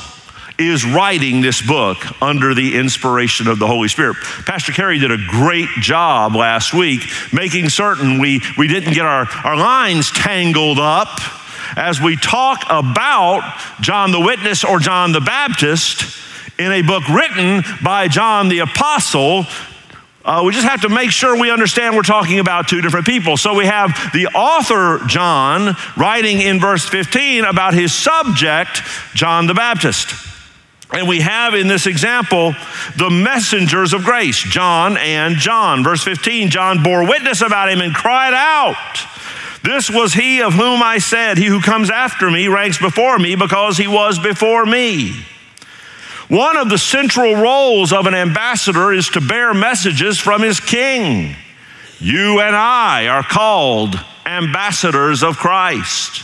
is 0.60 0.86
writing 0.86 1.42
this 1.42 1.62
book 1.62 1.98
under 2.22 2.54
the 2.54 2.76
inspiration 2.76 3.48
of 3.48 3.60
the 3.60 3.68
Holy 3.68 3.88
Spirit. 3.88 4.18
Pastor 4.46 4.72
Kerry 4.72 5.00
did 5.00 5.12
a 5.12 5.18
great 5.30 5.70
job 5.80 6.36
last 6.36 6.74
week 6.74 7.02
making 7.32 7.70
certain 7.70 8.20
we, 8.20 8.42
we 8.58 8.68
didn't 8.68 8.94
get 8.94 9.06
our, 9.06 9.28
our 9.44 9.56
lines 9.56 10.12
tangled 10.12 10.80
up 10.80 11.20
as 11.76 12.02
we 12.02 12.16
talk 12.16 12.64
about 12.70 13.60
John 13.82 14.12
the 14.12 14.20
Witness 14.20 14.64
or 14.64 14.80
John 14.80 15.12
the 15.12 15.22
Baptist 15.22 16.18
in 16.58 16.72
a 16.72 16.82
book 16.82 17.08
written 17.08 17.64
by 17.84 18.08
John 18.08 18.50
the 18.50 18.60
Apostle 18.60 19.46
uh, 20.28 20.44
we 20.44 20.52
just 20.52 20.68
have 20.68 20.82
to 20.82 20.90
make 20.90 21.10
sure 21.10 21.40
we 21.40 21.50
understand 21.50 21.96
we're 21.96 22.02
talking 22.02 22.40
about 22.40 22.68
two 22.68 22.82
different 22.82 23.06
people. 23.06 23.38
So 23.38 23.54
we 23.54 23.66
have 23.66 24.12
the 24.12 24.28
author, 24.28 25.00
John, 25.08 25.74
writing 25.96 26.42
in 26.42 26.60
verse 26.60 26.86
15 26.86 27.46
about 27.46 27.74
his 27.74 27.94
subject, 27.94 28.82
John 29.14 29.48
the 29.48 29.54
Baptist. 29.54 30.10
And 30.92 31.08
we 31.08 31.20
have 31.20 31.54
in 31.54 31.68
this 31.68 31.86
example 31.86 32.54
the 32.96 33.10
messengers 33.10 33.94
of 33.94 34.04
grace, 34.04 34.42
John 34.42 34.98
and 34.98 35.36
John. 35.36 35.84
Verse 35.84 36.04
15 36.04 36.50
John 36.50 36.82
bore 36.82 37.08
witness 37.08 37.42
about 37.42 37.70
him 37.70 37.82
and 37.82 37.94
cried 37.94 38.34
out. 38.34 38.76
This 39.64 39.90
was 39.90 40.14
he 40.14 40.42
of 40.42 40.54
whom 40.54 40.82
I 40.82 41.00
said, 41.00 41.38
He 41.38 41.48
who 41.48 41.62
comes 41.62 41.90
after 41.90 42.32
me 42.32 42.48
ranks 42.48 42.78
before 42.78 43.20
me 43.20 43.36
because 43.36 43.78
he 43.78 43.88
was 43.88 44.18
before 44.18 44.66
me. 44.66 45.26
One 46.30 46.58
of 46.58 46.70
the 46.70 46.78
central 46.78 47.36
roles 47.36 47.92
of 47.92 48.06
an 48.06 48.14
ambassador 48.14 48.94
is 48.94 49.10
to 49.10 49.22
bear 49.22 49.54
messages 49.54 50.20
from 50.20 50.42
his 50.42 50.60
king. 50.60 51.36
You 52.00 52.42
and 52.42 52.56
I 52.56 53.08
are 53.08 53.24
called 53.24 54.00
ambassadors 54.26 55.24
of 55.24 55.38
Christ. 55.38 56.24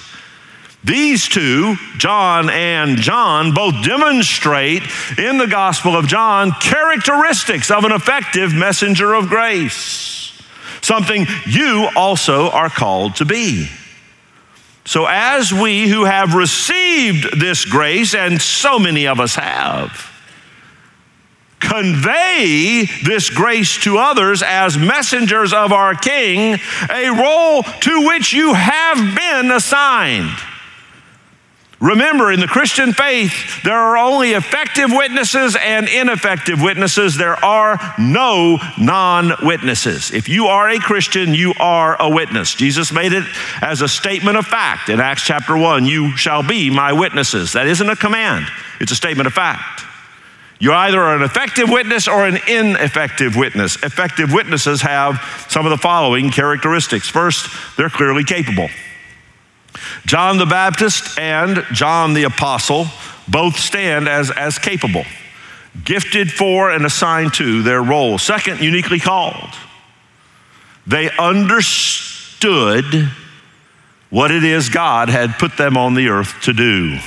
These 0.83 1.29
two, 1.29 1.75
John 1.97 2.49
and 2.49 2.97
John, 2.97 3.53
both 3.53 3.85
demonstrate 3.85 4.83
in 5.17 5.37
the 5.37 5.47
Gospel 5.47 5.95
of 5.95 6.07
John 6.07 6.51
characteristics 6.51 7.71
of 7.71 7.85
an 7.85 7.93
effective 7.93 8.53
messenger 8.53 9.13
of 9.13 9.29
grace, 9.29 10.37
something 10.81 11.25
you 11.45 11.89
also 11.95 12.49
are 12.49 12.69
called 12.69 13.15
to 13.17 13.25
be. 13.25 13.69
So, 14.85 15.05
as 15.05 15.53
we 15.53 15.87
who 15.87 16.03
have 16.03 16.33
received 16.33 17.39
this 17.39 17.63
grace, 17.63 18.13
and 18.13 18.41
so 18.41 18.77
many 18.77 19.07
of 19.07 19.21
us 19.21 19.35
have, 19.35 20.11
convey 21.61 22.89
this 23.05 23.29
grace 23.29 23.81
to 23.83 23.97
others 23.97 24.43
as 24.43 24.77
messengers 24.77 25.53
of 25.53 25.71
our 25.71 25.95
King, 25.95 26.59
a 26.89 27.09
role 27.09 27.63
to 27.63 28.05
which 28.05 28.33
you 28.33 28.53
have 28.53 29.15
been 29.15 29.49
assigned. 29.49 30.37
Remember, 31.83 32.31
in 32.31 32.39
the 32.39 32.47
Christian 32.47 32.93
faith, 32.93 33.61
there 33.63 33.77
are 33.77 33.97
only 33.97 34.31
effective 34.31 34.89
witnesses 34.89 35.57
and 35.59 35.89
ineffective 35.89 36.61
witnesses. 36.61 37.17
There 37.17 37.35
are 37.43 37.77
no 37.99 38.57
non 38.79 39.33
witnesses. 39.41 40.09
If 40.09 40.29
you 40.29 40.45
are 40.45 40.69
a 40.69 40.79
Christian, 40.79 41.33
you 41.33 41.53
are 41.59 42.01
a 42.01 42.09
witness. 42.09 42.55
Jesus 42.55 42.93
made 42.93 43.11
it 43.11 43.25
as 43.61 43.81
a 43.81 43.89
statement 43.89 44.37
of 44.37 44.45
fact 44.45 44.87
in 44.87 45.01
Acts 45.01 45.23
chapter 45.23 45.57
1 45.57 45.83
You 45.83 46.15
shall 46.15 46.41
be 46.41 46.69
my 46.69 46.93
witnesses. 46.93 47.51
That 47.51 47.67
isn't 47.67 47.89
a 47.89 47.97
command, 47.97 48.45
it's 48.79 48.93
a 48.93 48.95
statement 48.95 49.27
of 49.27 49.33
fact. 49.33 49.83
You 50.59 50.71
either 50.71 51.01
are 51.01 51.17
an 51.17 51.23
effective 51.23 51.69
witness 51.69 52.07
or 52.07 52.25
an 52.25 52.39
ineffective 52.47 53.35
witness. 53.35 53.75
Effective 53.83 54.31
witnesses 54.31 54.81
have 54.83 55.19
some 55.49 55.65
of 55.65 55.71
the 55.71 55.77
following 55.77 56.29
characteristics. 56.29 57.09
First, 57.09 57.49
they're 57.75 57.89
clearly 57.89 58.23
capable. 58.23 58.69
John 60.05 60.37
the 60.37 60.45
Baptist 60.45 61.17
and 61.19 61.63
John 61.71 62.13
the 62.13 62.23
Apostle 62.23 62.87
both 63.27 63.57
stand 63.57 64.07
as, 64.07 64.31
as 64.31 64.59
capable, 64.59 65.05
gifted 65.83 66.31
for 66.31 66.71
and 66.71 66.85
assigned 66.85 67.33
to 67.35 67.63
their 67.63 67.81
role. 67.81 68.17
Second, 68.17 68.61
uniquely 68.61 68.99
called. 68.99 69.49
They 70.85 71.09
understood 71.17 73.09
what 74.09 74.31
it 74.31 74.43
is 74.43 74.69
God 74.69 75.09
had 75.09 75.39
put 75.39 75.57
them 75.57 75.77
on 75.77 75.95
the 75.95 76.09
earth 76.09 76.41
to 76.43 76.53
do. 76.53 76.99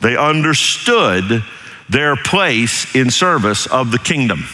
They 0.00 0.16
understood 0.16 1.42
their 1.88 2.16
place 2.16 2.94
in 2.94 3.10
service 3.10 3.66
of 3.66 3.90
the 3.90 3.98
kingdom. 3.98 4.44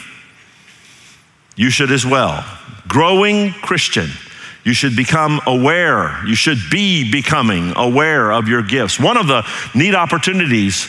You 1.56 1.70
should 1.70 1.92
as 1.92 2.06
well. 2.06 2.44
Growing 2.88 3.52
Christian 3.52 4.10
you 4.64 4.74
should 4.74 4.94
become 4.94 5.40
aware. 5.46 6.20
You 6.26 6.34
should 6.34 6.58
be 6.70 7.10
becoming 7.10 7.72
aware 7.76 8.30
of 8.30 8.48
your 8.48 8.62
gifts. 8.62 9.00
One 9.00 9.16
of 9.16 9.26
the 9.26 9.46
neat 9.74 9.94
opportunities, 9.94 10.88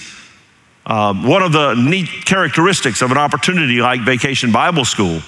um, 0.86 1.26
one 1.26 1.42
of 1.42 1.52
the 1.52 1.76
neat 1.76 2.10
characteristics 2.26 3.02
of 3.02 3.12
an 3.12 3.18
opportunity 3.18 3.82
like 3.82 4.02
Vacation 4.02 4.52
Bible 4.52 4.86
School 4.86 5.22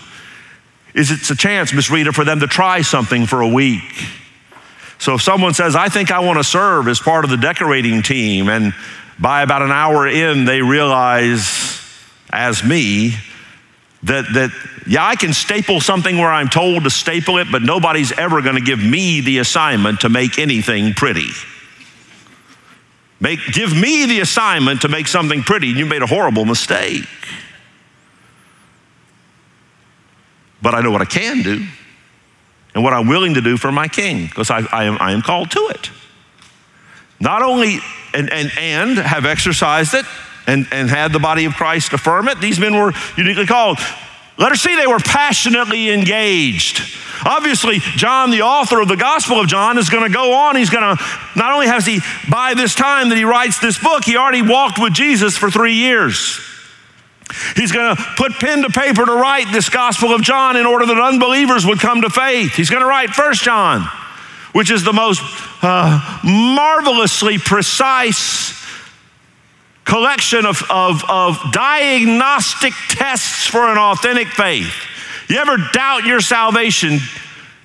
is 0.93 1.09
it's 1.09 1.29
a 1.31 1.35
chance, 1.35 1.73
Miss 1.73 1.89
Rita, 1.89 2.13
for 2.13 2.23
them 2.23 2.39
to 2.41 2.47
try 2.47 2.81
something 2.81 3.25
for 3.25 3.41
a 3.41 3.47
week. 3.47 3.81
So 4.99 5.15
if 5.15 5.21
someone 5.21 5.53
says, 5.53 5.75
I 5.75 5.89
think 5.89 6.11
I 6.11 6.19
want 6.19 6.37
to 6.37 6.43
serve 6.43 6.87
as 6.87 6.99
part 6.99 7.25
of 7.25 7.31
the 7.31 7.37
decorating 7.37 8.03
team, 8.03 8.47
and 8.47 8.73
by 9.19 9.41
about 9.41 9.61
an 9.61 9.71
hour 9.71 10.07
in, 10.07 10.45
they 10.45 10.61
realize, 10.61 11.81
as 12.31 12.63
me, 12.63 13.13
that, 14.03 14.25
that, 14.33 14.51
yeah, 14.85 15.05
I 15.05 15.15
can 15.15 15.33
staple 15.33 15.79
something 15.79 16.17
where 16.17 16.31
I'm 16.31 16.49
told 16.49 16.83
to 16.83 16.89
staple 16.89 17.37
it, 17.37 17.47
but 17.51 17.61
nobody's 17.61 18.11
ever 18.11 18.41
going 18.41 18.55
to 18.55 18.61
give 18.61 18.79
me 18.79 19.21
the 19.21 19.37
assignment 19.37 20.01
to 20.01 20.09
make 20.09 20.37
anything 20.37 20.93
pretty. 20.93 21.29
Make, 23.21 23.39
give 23.53 23.73
me 23.73 24.05
the 24.05 24.19
assignment 24.19 24.81
to 24.81 24.89
make 24.89 25.07
something 25.07 25.41
pretty, 25.41 25.69
and 25.69 25.77
you 25.77 25.85
made 25.85 26.01
a 26.01 26.07
horrible 26.07 26.43
mistake. 26.43 27.05
But 30.61 30.75
I 30.75 30.81
know 30.81 30.91
what 30.91 31.01
I 31.01 31.05
can 31.05 31.41
do 31.41 31.65
and 32.75 32.83
what 32.83 32.93
I'm 32.93 33.07
willing 33.07 33.35
to 33.35 33.41
do 33.41 33.55
for 33.57 33.71
my 33.71 33.87
king 33.87 34.25
because 34.25 34.49
I, 34.49 34.65
I, 34.71 34.85
am, 34.85 34.97
I 34.99 35.11
am 35.13 35.21
called 35.21 35.51
to 35.51 35.59
it. 35.69 35.89
Not 37.19 37.41
only, 37.41 37.79
and, 38.13 38.31
and, 38.31 38.51
and 38.57 38.97
have 38.97 39.25
exercised 39.25 39.93
it, 39.93 40.05
and, 40.47 40.67
and 40.71 40.89
had 40.89 41.13
the 41.13 41.19
body 41.19 41.45
of 41.45 41.53
Christ 41.53 41.93
affirm 41.93 42.27
it. 42.27 42.39
These 42.39 42.59
men 42.59 42.75
were 42.75 42.93
uniquely 43.17 43.45
called. 43.45 43.77
Letter 44.37 44.55
see 44.55 44.75
they 44.75 44.87
were 44.87 44.99
passionately 44.99 45.91
engaged. 45.91 46.81
Obviously, 47.25 47.79
John, 47.79 48.31
the 48.31 48.41
author 48.41 48.81
of 48.81 48.87
the 48.87 48.97
Gospel 48.97 49.39
of 49.39 49.47
John, 49.47 49.77
is 49.77 49.89
going 49.89 50.03
to 50.03 50.13
go 50.13 50.33
on. 50.33 50.55
He's 50.55 50.71
going 50.71 50.97
to, 50.97 51.03
not 51.35 51.53
only 51.53 51.67
has 51.67 51.85
he, 51.85 51.99
by 52.29 52.53
this 52.53 52.73
time 52.73 53.09
that 53.09 53.17
he 53.17 53.23
writes 53.23 53.59
this 53.59 53.77
book, 53.77 54.03
he 54.03 54.17
already 54.17 54.41
walked 54.41 54.79
with 54.79 54.93
Jesus 54.93 55.37
for 55.37 55.51
three 55.51 55.75
years. 55.75 56.39
He's 57.55 57.71
going 57.71 57.95
to 57.95 58.03
put 58.17 58.33
pen 58.33 58.63
to 58.63 58.69
paper 58.69 59.05
to 59.05 59.13
write 59.13 59.51
this 59.51 59.69
Gospel 59.69 60.13
of 60.13 60.21
John 60.21 60.57
in 60.57 60.65
order 60.65 60.85
that 60.85 60.99
unbelievers 60.99 61.65
would 61.65 61.79
come 61.79 62.01
to 62.01 62.09
faith. 62.09 62.53
He's 62.55 62.69
going 62.69 62.81
to 62.81 62.87
write 62.87 63.11
First 63.11 63.43
John, 63.43 63.87
which 64.51 64.71
is 64.71 64.83
the 64.83 64.93
most 64.93 65.21
uh, 65.61 66.19
marvelously 66.23 67.37
precise 67.37 68.62
collection 69.85 70.45
of, 70.45 70.63
of, 70.69 71.03
of 71.09 71.39
diagnostic 71.51 72.73
tests 72.89 73.47
for 73.47 73.69
an 73.69 73.77
authentic 73.77 74.27
faith. 74.27 74.73
You 75.29 75.37
ever 75.37 75.57
doubt 75.71 76.05
your 76.05 76.21
salvation? 76.21 76.99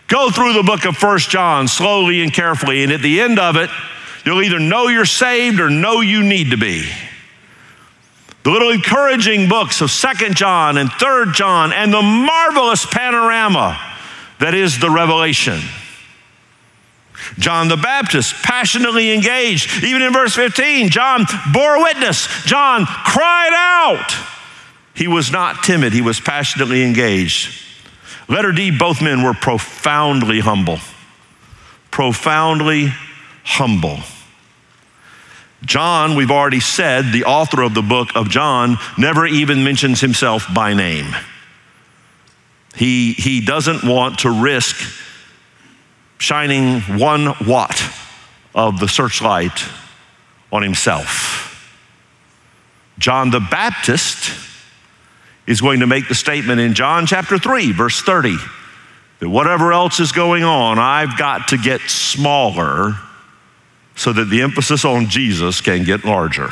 Go 0.08 0.30
through 0.30 0.54
the 0.54 0.62
book 0.62 0.84
of 0.84 0.96
First 0.96 1.30
John 1.30 1.68
slowly 1.68 2.22
and 2.22 2.32
carefully, 2.32 2.82
and 2.82 2.92
at 2.92 3.02
the 3.02 3.20
end 3.20 3.38
of 3.38 3.56
it, 3.56 3.70
you'll 4.24 4.42
either 4.42 4.58
know 4.58 4.88
you're 4.88 5.04
saved 5.04 5.60
or 5.60 5.70
know 5.70 6.00
you 6.00 6.22
need 6.22 6.50
to 6.50 6.56
be. 6.56 6.88
The 8.44 8.50
little 8.50 8.70
encouraging 8.70 9.48
books 9.48 9.80
of 9.80 9.90
Second 9.90 10.36
John 10.36 10.78
and 10.78 10.90
Third 10.90 11.34
John 11.34 11.72
and 11.72 11.92
the 11.92 12.00
marvelous 12.00 12.86
panorama 12.86 13.78
that 14.38 14.54
is 14.54 14.78
the 14.78 14.88
Revelation. 14.88 15.60
John 17.38 17.68
the 17.68 17.76
Baptist, 17.76 18.34
passionately 18.42 19.12
engaged. 19.12 19.84
Even 19.84 20.02
in 20.02 20.12
verse 20.12 20.34
15, 20.34 20.90
John 20.90 21.24
bore 21.52 21.82
witness. 21.82 22.26
John 22.44 22.86
cried 22.86 23.52
out. 23.54 24.14
He 24.94 25.08
was 25.08 25.30
not 25.30 25.62
timid, 25.62 25.92
he 25.92 26.00
was 26.00 26.20
passionately 26.20 26.82
engaged. 26.82 27.64
Letter 28.28 28.52
D, 28.52 28.70
both 28.70 29.00
men 29.00 29.22
were 29.22 29.34
profoundly 29.34 30.40
humble. 30.40 30.78
Profoundly 31.90 32.92
humble. 33.44 33.98
John, 35.64 36.14
we've 36.14 36.30
already 36.30 36.60
said, 36.60 37.12
the 37.12 37.24
author 37.24 37.62
of 37.62 37.74
the 37.74 37.82
book 37.82 38.10
of 38.14 38.28
John, 38.28 38.76
never 38.96 39.26
even 39.26 39.64
mentions 39.64 40.00
himself 40.00 40.46
by 40.54 40.74
name. 40.74 41.14
He, 42.74 43.12
he 43.14 43.40
doesn't 43.40 43.82
want 43.82 44.20
to 44.20 44.30
risk 44.30 44.76
shining 46.18 46.80
one 46.98 47.34
watt 47.46 47.80
of 48.54 48.80
the 48.80 48.88
searchlight 48.88 49.64
on 50.52 50.62
himself. 50.62 51.44
John 52.98 53.30
the 53.30 53.40
Baptist 53.40 54.32
is 55.46 55.60
going 55.60 55.80
to 55.80 55.86
make 55.86 56.08
the 56.08 56.14
statement 56.14 56.60
in 56.60 56.74
John 56.74 57.06
chapter 57.06 57.38
3, 57.38 57.72
verse 57.72 58.02
30, 58.02 58.36
that 59.20 59.28
whatever 59.28 59.72
else 59.72 60.00
is 60.00 60.12
going 60.12 60.44
on, 60.44 60.78
I've 60.78 61.16
got 61.16 61.48
to 61.48 61.56
get 61.56 61.80
smaller 61.82 62.94
so 63.94 64.12
that 64.12 64.26
the 64.26 64.42
emphasis 64.42 64.84
on 64.84 65.06
Jesus 65.06 65.60
can 65.60 65.84
get 65.84 66.04
larger. 66.04 66.50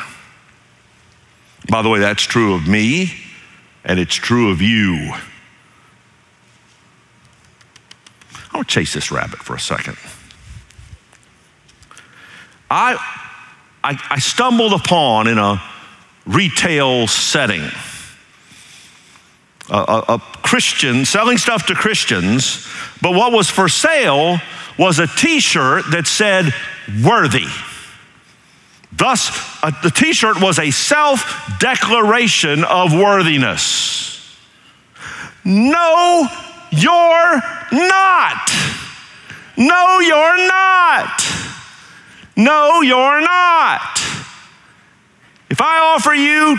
By 1.69 1.83
the 1.83 1.89
way, 1.89 1.99
that's 1.99 2.23
true 2.23 2.55
of 2.55 2.67
me 2.67 3.13
and 3.85 3.99
it's 3.99 4.15
true 4.15 4.51
of 4.51 4.61
you. 4.63 5.13
I 8.57 8.61
want 8.61 8.69
to 8.71 8.75
chase 8.75 8.95
this 8.95 9.11
rabbit 9.11 9.41
for 9.41 9.55
a 9.55 9.61
second. 9.61 9.99
I, 12.71 12.97
I, 13.85 14.01
I 14.09 14.19
stumbled 14.19 14.73
upon 14.73 15.29
in 15.29 15.37
a 15.37 15.63
retail 16.25 17.07
setting 17.07 17.61
a, 19.69 19.75
a, 19.77 20.05
a 20.15 20.19
Christian 20.41 21.05
selling 21.05 21.37
stuff 21.37 21.67
to 21.67 21.75
Christians, 21.75 22.67
but 23.03 23.13
what 23.13 23.31
was 23.31 23.51
for 23.51 23.69
sale 23.69 24.39
was 24.79 25.01
a 25.01 25.07
t 25.07 25.39
shirt 25.39 25.85
that 25.91 26.07
said, 26.07 26.55
worthy. 27.05 27.49
Thus, 28.91 29.29
uh, 29.63 29.71
the 29.83 29.91
t 29.91 30.15
shirt 30.15 30.41
was 30.41 30.59
a 30.59 30.71
self 30.71 31.59
declaration 31.61 32.65
of 32.65 32.95
worthiness. 32.95 34.35
No, 35.45 36.27
you're 36.71 37.43
not. 37.77 38.51
No, 39.57 40.01
you're 40.01 40.49
not. 40.49 41.23
No, 42.37 42.83
you're 42.83 43.21
not. 43.21 43.99
If 45.49 45.61
I 45.61 45.95
offer 45.95 46.13
you 46.13 46.59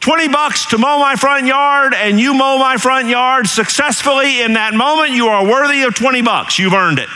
20 0.00 0.28
bucks 0.28 0.66
to 0.66 0.78
mow 0.78 0.98
my 0.98 1.16
front 1.16 1.46
yard 1.46 1.94
and 1.94 2.20
you 2.20 2.34
mow 2.34 2.58
my 2.58 2.76
front 2.76 3.08
yard 3.08 3.46
successfully 3.46 4.42
in 4.42 4.54
that 4.54 4.74
moment, 4.74 5.10
you 5.10 5.28
are 5.28 5.46
worthy 5.46 5.82
of 5.82 5.94
20 5.94 6.22
bucks. 6.22 6.58
You've 6.58 6.74
earned 6.74 6.98
it. 6.98 7.08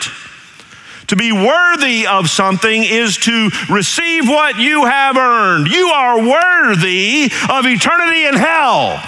To 1.09 1.17
be 1.17 1.33
worthy 1.33 2.07
of 2.07 2.29
something 2.29 2.85
is 2.85 3.17
to 3.19 3.51
receive 3.71 4.29
what 4.29 4.59
you 4.59 4.85
have 4.85 5.17
earned. 5.17 5.69
You 5.69 5.89
are 5.89 6.19
worthy 6.19 7.31
of 7.49 7.67
eternity 7.67 8.27
in 8.27 8.35
hell. 8.35 9.03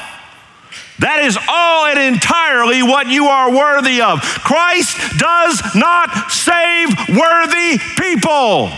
That 1.01 1.25
is 1.25 1.39
all 1.49 1.87
and 1.89 1.99
entirely 1.99 2.83
what 2.85 3.09
you 3.09 3.25
are 3.25 3.49
worthy 3.49 4.05
of. 4.05 4.21
Christ 4.21 5.01
does 5.17 5.57
not 5.73 6.29
save 6.29 6.93
worthy 7.17 7.81
people. 7.97 8.69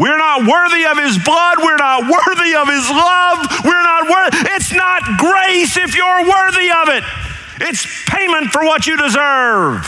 We're 0.00 0.16
not 0.16 0.48
worthy 0.48 0.88
of 0.88 0.96
his 0.96 1.20
blood. 1.20 1.60
We're 1.60 1.76
not 1.76 2.08
worthy 2.08 2.56
of 2.56 2.64
his 2.72 2.88
love. 2.88 3.44
We're 3.60 3.84
not 3.84 4.08
worthy. 4.08 4.38
It's 4.56 4.72
not 4.72 5.04
grace 5.20 5.76
if 5.76 5.94
you're 5.94 6.24
worthy 6.24 6.72
of 6.72 6.88
it. 6.96 7.04
It's 7.68 7.84
payment 8.08 8.56
for 8.56 8.64
what 8.64 8.86
you 8.86 8.96
deserve. 8.96 9.84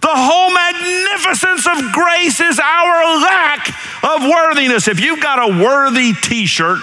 The 0.00 0.14
whole 0.14 0.54
magnificence 0.54 1.66
of 1.66 1.90
grace 1.90 2.38
is 2.38 2.60
our 2.62 3.18
lack 3.18 3.68
of 4.04 4.22
worthiness. 4.22 4.86
If 4.86 5.00
you've 5.00 5.20
got 5.20 5.42
a 5.42 5.60
worthy 5.60 6.12
t 6.12 6.46
shirt, 6.46 6.78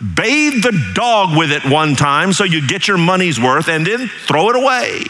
bathe 0.00 0.62
the 0.62 0.92
dog 0.94 1.36
with 1.36 1.50
it 1.50 1.64
one 1.64 1.94
time 1.94 2.32
so 2.32 2.44
you 2.44 2.66
get 2.66 2.86
your 2.86 2.98
money's 2.98 3.40
worth 3.40 3.68
and 3.68 3.86
then 3.86 4.08
throw 4.26 4.50
it 4.50 4.56
away. 4.56 5.04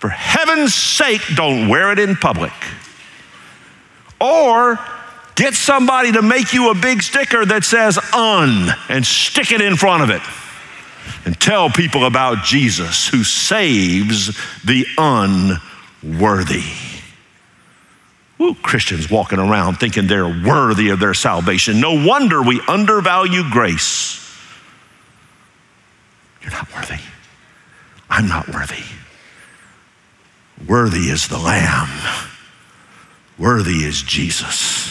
For 0.00 0.08
heaven's 0.08 0.74
sake, 0.74 1.20
don't 1.34 1.68
wear 1.68 1.92
it 1.92 1.98
in 1.98 2.16
public. 2.16 2.52
Or 4.20 4.78
get 5.34 5.54
somebody 5.54 6.12
to 6.12 6.22
make 6.22 6.52
you 6.52 6.70
a 6.70 6.74
big 6.74 7.02
sticker 7.02 7.44
that 7.46 7.64
says 7.64 7.98
un 8.12 8.70
and 8.88 9.04
stick 9.06 9.52
it 9.52 9.60
in 9.60 9.76
front 9.76 10.02
of 10.02 10.10
it 10.10 10.22
and 11.24 11.38
tell 11.38 11.70
people 11.70 12.06
about 12.06 12.44
Jesus 12.44 13.08
who 13.08 13.24
saves 13.24 14.36
the 14.64 14.86
unworthy. 14.98 16.89
Christians 18.62 19.10
walking 19.10 19.38
around 19.38 19.76
thinking 19.76 20.06
they're 20.06 20.26
worthy 20.26 20.88
of 20.88 20.98
their 20.98 21.14
salvation. 21.14 21.80
No 21.80 22.06
wonder 22.06 22.42
we 22.42 22.60
undervalue 22.66 23.42
grace. 23.50 24.18
You're 26.42 26.52
not 26.52 26.74
worthy. 26.74 27.02
I'm 28.08 28.28
not 28.28 28.48
worthy. 28.48 28.82
Worthy 30.66 31.10
is 31.10 31.28
the 31.28 31.38
Lamb. 31.38 31.88
Worthy 33.38 33.84
is 33.84 34.02
Jesus. 34.02 34.90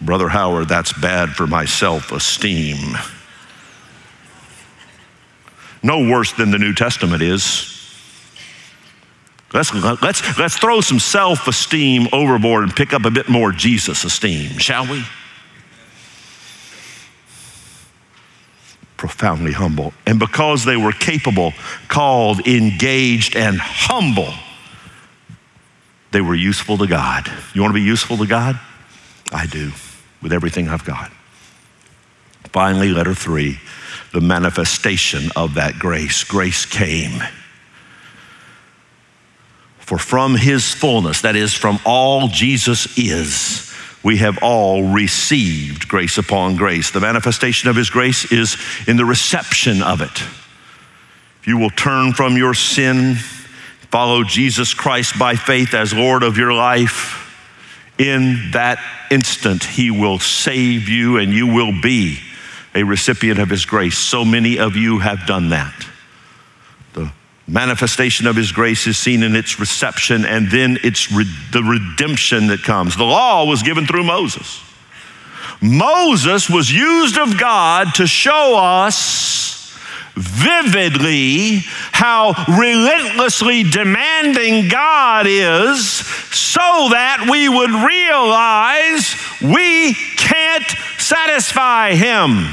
Brother 0.00 0.28
Howard, 0.28 0.68
that's 0.68 0.92
bad 0.92 1.30
for 1.30 1.46
my 1.46 1.64
self 1.64 2.12
esteem. 2.12 2.96
No 5.82 6.08
worse 6.08 6.32
than 6.32 6.52
the 6.52 6.58
New 6.58 6.72
Testament 6.72 7.22
is. 7.22 7.81
Let's, 9.54 9.74
let's, 10.02 10.38
let's 10.38 10.56
throw 10.56 10.80
some 10.80 10.98
self 10.98 11.46
esteem 11.46 12.08
overboard 12.12 12.64
and 12.64 12.74
pick 12.74 12.92
up 12.92 13.04
a 13.04 13.10
bit 13.10 13.28
more 13.28 13.52
Jesus 13.52 14.04
esteem, 14.04 14.58
shall 14.58 14.86
we? 14.86 15.04
Profoundly 18.96 19.52
humble. 19.52 19.92
And 20.06 20.18
because 20.18 20.64
they 20.64 20.76
were 20.76 20.92
capable, 20.92 21.52
called, 21.88 22.46
engaged, 22.46 23.36
and 23.36 23.58
humble, 23.58 24.32
they 26.12 26.20
were 26.20 26.34
useful 26.34 26.78
to 26.78 26.86
God. 26.86 27.30
You 27.54 27.62
want 27.62 27.72
to 27.72 27.80
be 27.80 27.82
useful 27.82 28.16
to 28.18 28.26
God? 28.26 28.58
I 29.32 29.46
do, 29.46 29.72
with 30.22 30.32
everything 30.32 30.68
I've 30.68 30.84
got. 30.84 31.10
Finally, 32.52 32.90
letter 32.90 33.14
three 33.14 33.58
the 34.12 34.20
manifestation 34.20 35.30
of 35.36 35.54
that 35.54 35.78
grace. 35.78 36.22
Grace 36.22 36.66
came. 36.66 37.22
For 39.92 39.98
from 39.98 40.36
his 40.36 40.72
fullness, 40.72 41.20
that 41.20 41.36
is, 41.36 41.52
from 41.52 41.78
all 41.84 42.28
Jesus 42.28 42.96
is, 42.96 43.70
we 44.02 44.16
have 44.16 44.38
all 44.40 44.90
received 44.90 45.86
grace 45.86 46.16
upon 46.16 46.56
grace. 46.56 46.90
The 46.90 47.00
manifestation 47.00 47.68
of 47.68 47.76
his 47.76 47.90
grace 47.90 48.32
is 48.32 48.56
in 48.88 48.96
the 48.96 49.04
reception 49.04 49.82
of 49.82 50.00
it. 50.00 50.22
If 51.40 51.46
you 51.46 51.58
will 51.58 51.68
turn 51.68 52.14
from 52.14 52.38
your 52.38 52.54
sin, 52.54 53.16
follow 53.90 54.24
Jesus 54.24 54.72
Christ 54.72 55.18
by 55.18 55.34
faith 55.34 55.74
as 55.74 55.92
Lord 55.92 56.22
of 56.22 56.38
your 56.38 56.54
life, 56.54 57.18
in 57.98 58.52
that 58.52 58.78
instant, 59.10 59.62
He 59.62 59.90
will 59.90 60.18
save 60.18 60.88
you 60.88 61.18
and 61.18 61.34
you 61.34 61.48
will 61.48 61.82
be 61.82 62.18
a 62.74 62.82
recipient 62.82 63.38
of 63.38 63.50
His 63.50 63.66
grace. 63.66 63.98
So 63.98 64.24
many 64.24 64.58
of 64.58 64.74
you 64.74 65.00
have 65.00 65.26
done 65.26 65.50
that. 65.50 65.91
Manifestation 67.48 68.26
of 68.26 68.36
His 68.36 68.52
grace 68.52 68.86
is 68.86 68.96
seen 68.96 69.22
in 69.22 69.34
its 69.34 69.58
reception 69.58 70.24
and 70.24 70.50
then 70.50 70.78
it's 70.82 71.10
re- 71.10 71.24
the 71.52 71.62
redemption 71.62 72.46
that 72.48 72.62
comes. 72.62 72.96
The 72.96 73.04
law 73.04 73.44
was 73.44 73.62
given 73.62 73.86
through 73.86 74.04
Moses. 74.04 74.62
Moses 75.60 76.50
was 76.50 76.72
used 76.72 77.18
of 77.18 77.38
God 77.38 77.94
to 77.94 78.06
show 78.06 78.56
us 78.58 79.52
vividly 80.14 81.60
how 81.92 82.34
relentlessly 82.48 83.62
demanding 83.62 84.68
God 84.68 85.26
is 85.26 85.88
so 86.34 86.88
that 86.90 87.28
we 87.30 87.48
would 87.48 87.70
realize 87.70 89.16
we 89.40 89.94
can't 90.16 90.68
satisfy 90.98 91.94
Him. 91.94 92.46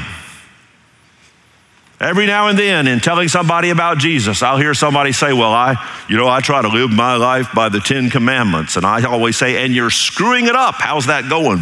Every 2.00 2.24
now 2.24 2.48
and 2.48 2.58
then, 2.58 2.86
in 2.86 3.00
telling 3.00 3.28
somebody 3.28 3.68
about 3.68 3.98
Jesus, 3.98 4.42
I'll 4.42 4.56
hear 4.56 4.72
somebody 4.72 5.12
say, 5.12 5.34
Well, 5.34 5.52
I, 5.52 5.76
you 6.08 6.16
know, 6.16 6.28
I 6.28 6.40
try 6.40 6.62
to 6.62 6.68
live 6.68 6.90
my 6.90 7.16
life 7.16 7.48
by 7.54 7.68
the 7.68 7.80
Ten 7.80 8.08
Commandments. 8.08 8.76
And 8.76 8.86
I 8.86 9.04
always 9.04 9.36
say, 9.36 9.62
And 9.62 9.74
you're 9.74 9.90
screwing 9.90 10.46
it 10.46 10.56
up. 10.56 10.76
How's 10.78 11.06
that 11.06 11.28
going? 11.28 11.60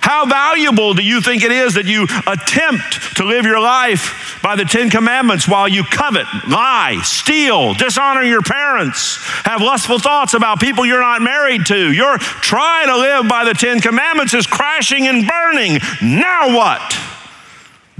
How 0.00 0.26
valuable 0.26 0.94
do 0.94 1.04
you 1.04 1.20
think 1.20 1.44
it 1.44 1.52
is 1.52 1.74
that 1.74 1.84
you 1.84 2.04
attempt 2.26 3.16
to 3.18 3.24
live 3.24 3.44
your 3.44 3.60
life 3.60 4.40
by 4.42 4.56
the 4.56 4.64
Ten 4.64 4.90
Commandments 4.90 5.46
while 5.46 5.68
you 5.68 5.84
covet, 5.84 6.26
lie, 6.48 6.98
steal, 7.04 7.74
dishonor 7.74 8.22
your 8.22 8.42
parents, 8.42 9.18
have 9.44 9.60
lustful 9.60 10.00
thoughts 10.00 10.34
about 10.34 10.58
people 10.58 10.84
you're 10.84 11.00
not 11.00 11.22
married 11.22 11.66
to? 11.66 11.92
You're 11.92 12.18
trying 12.18 12.88
to 12.88 12.96
live 12.96 13.28
by 13.28 13.44
the 13.44 13.54
Ten 13.54 13.78
Commandments 13.80 14.34
is 14.34 14.48
crashing 14.48 15.06
and 15.06 15.28
burning. 15.28 15.78
Now 16.02 16.56
what? 16.56 16.99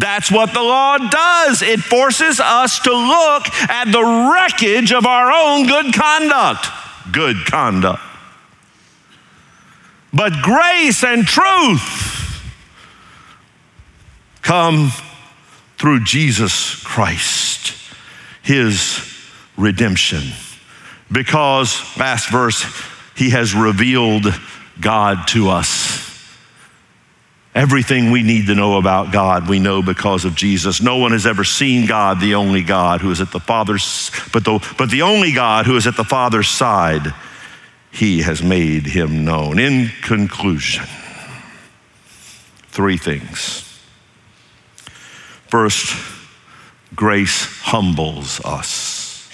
That's 0.00 0.32
what 0.32 0.54
the 0.54 0.62
law 0.62 0.96
does. 0.96 1.60
It 1.60 1.80
forces 1.80 2.40
us 2.40 2.78
to 2.80 2.90
look 2.90 3.46
at 3.68 3.92
the 3.92 4.32
wreckage 4.32 4.92
of 4.92 5.04
our 5.04 5.30
own 5.30 5.66
good 5.66 5.92
conduct. 5.92 6.66
Good 7.12 7.44
conduct. 7.44 8.00
But 10.10 10.32
grace 10.40 11.04
and 11.04 11.26
truth 11.26 12.50
come 14.40 14.90
through 15.76 16.04
Jesus 16.04 16.82
Christ, 16.82 17.74
his 18.42 19.06
redemption. 19.58 20.22
Because, 21.12 21.78
last 21.98 22.30
verse, 22.30 22.64
he 23.16 23.30
has 23.30 23.54
revealed 23.54 24.24
God 24.80 25.28
to 25.28 25.50
us. 25.50 25.99
Everything 27.54 28.12
we 28.12 28.22
need 28.22 28.46
to 28.46 28.54
know 28.54 28.78
about 28.78 29.12
God, 29.12 29.48
we 29.48 29.58
know 29.58 29.82
because 29.82 30.24
of 30.24 30.36
Jesus. 30.36 30.80
No 30.80 30.98
one 30.98 31.10
has 31.10 31.26
ever 31.26 31.42
seen 31.42 31.86
God, 31.86 32.20
the 32.20 32.36
only 32.36 32.62
God 32.62 33.00
who 33.00 33.10
is 33.10 33.20
at 33.20 33.32
the 33.32 33.40
Father's, 33.40 34.12
but 34.32 34.44
the, 34.44 34.64
but 34.78 34.88
the 34.88 35.02
only 35.02 35.32
God 35.32 35.66
who 35.66 35.76
is 35.76 35.86
at 35.88 35.96
the 35.96 36.04
Father's 36.04 36.48
side 36.48 37.12
he 37.90 38.22
has 38.22 38.40
made 38.40 38.86
him 38.86 39.24
known. 39.24 39.58
In 39.58 39.90
conclusion, 40.02 40.84
three 42.68 42.96
things. 42.96 43.66
First, 45.48 45.92
grace 46.94 47.46
humbles 47.62 48.40
us. 48.44 49.28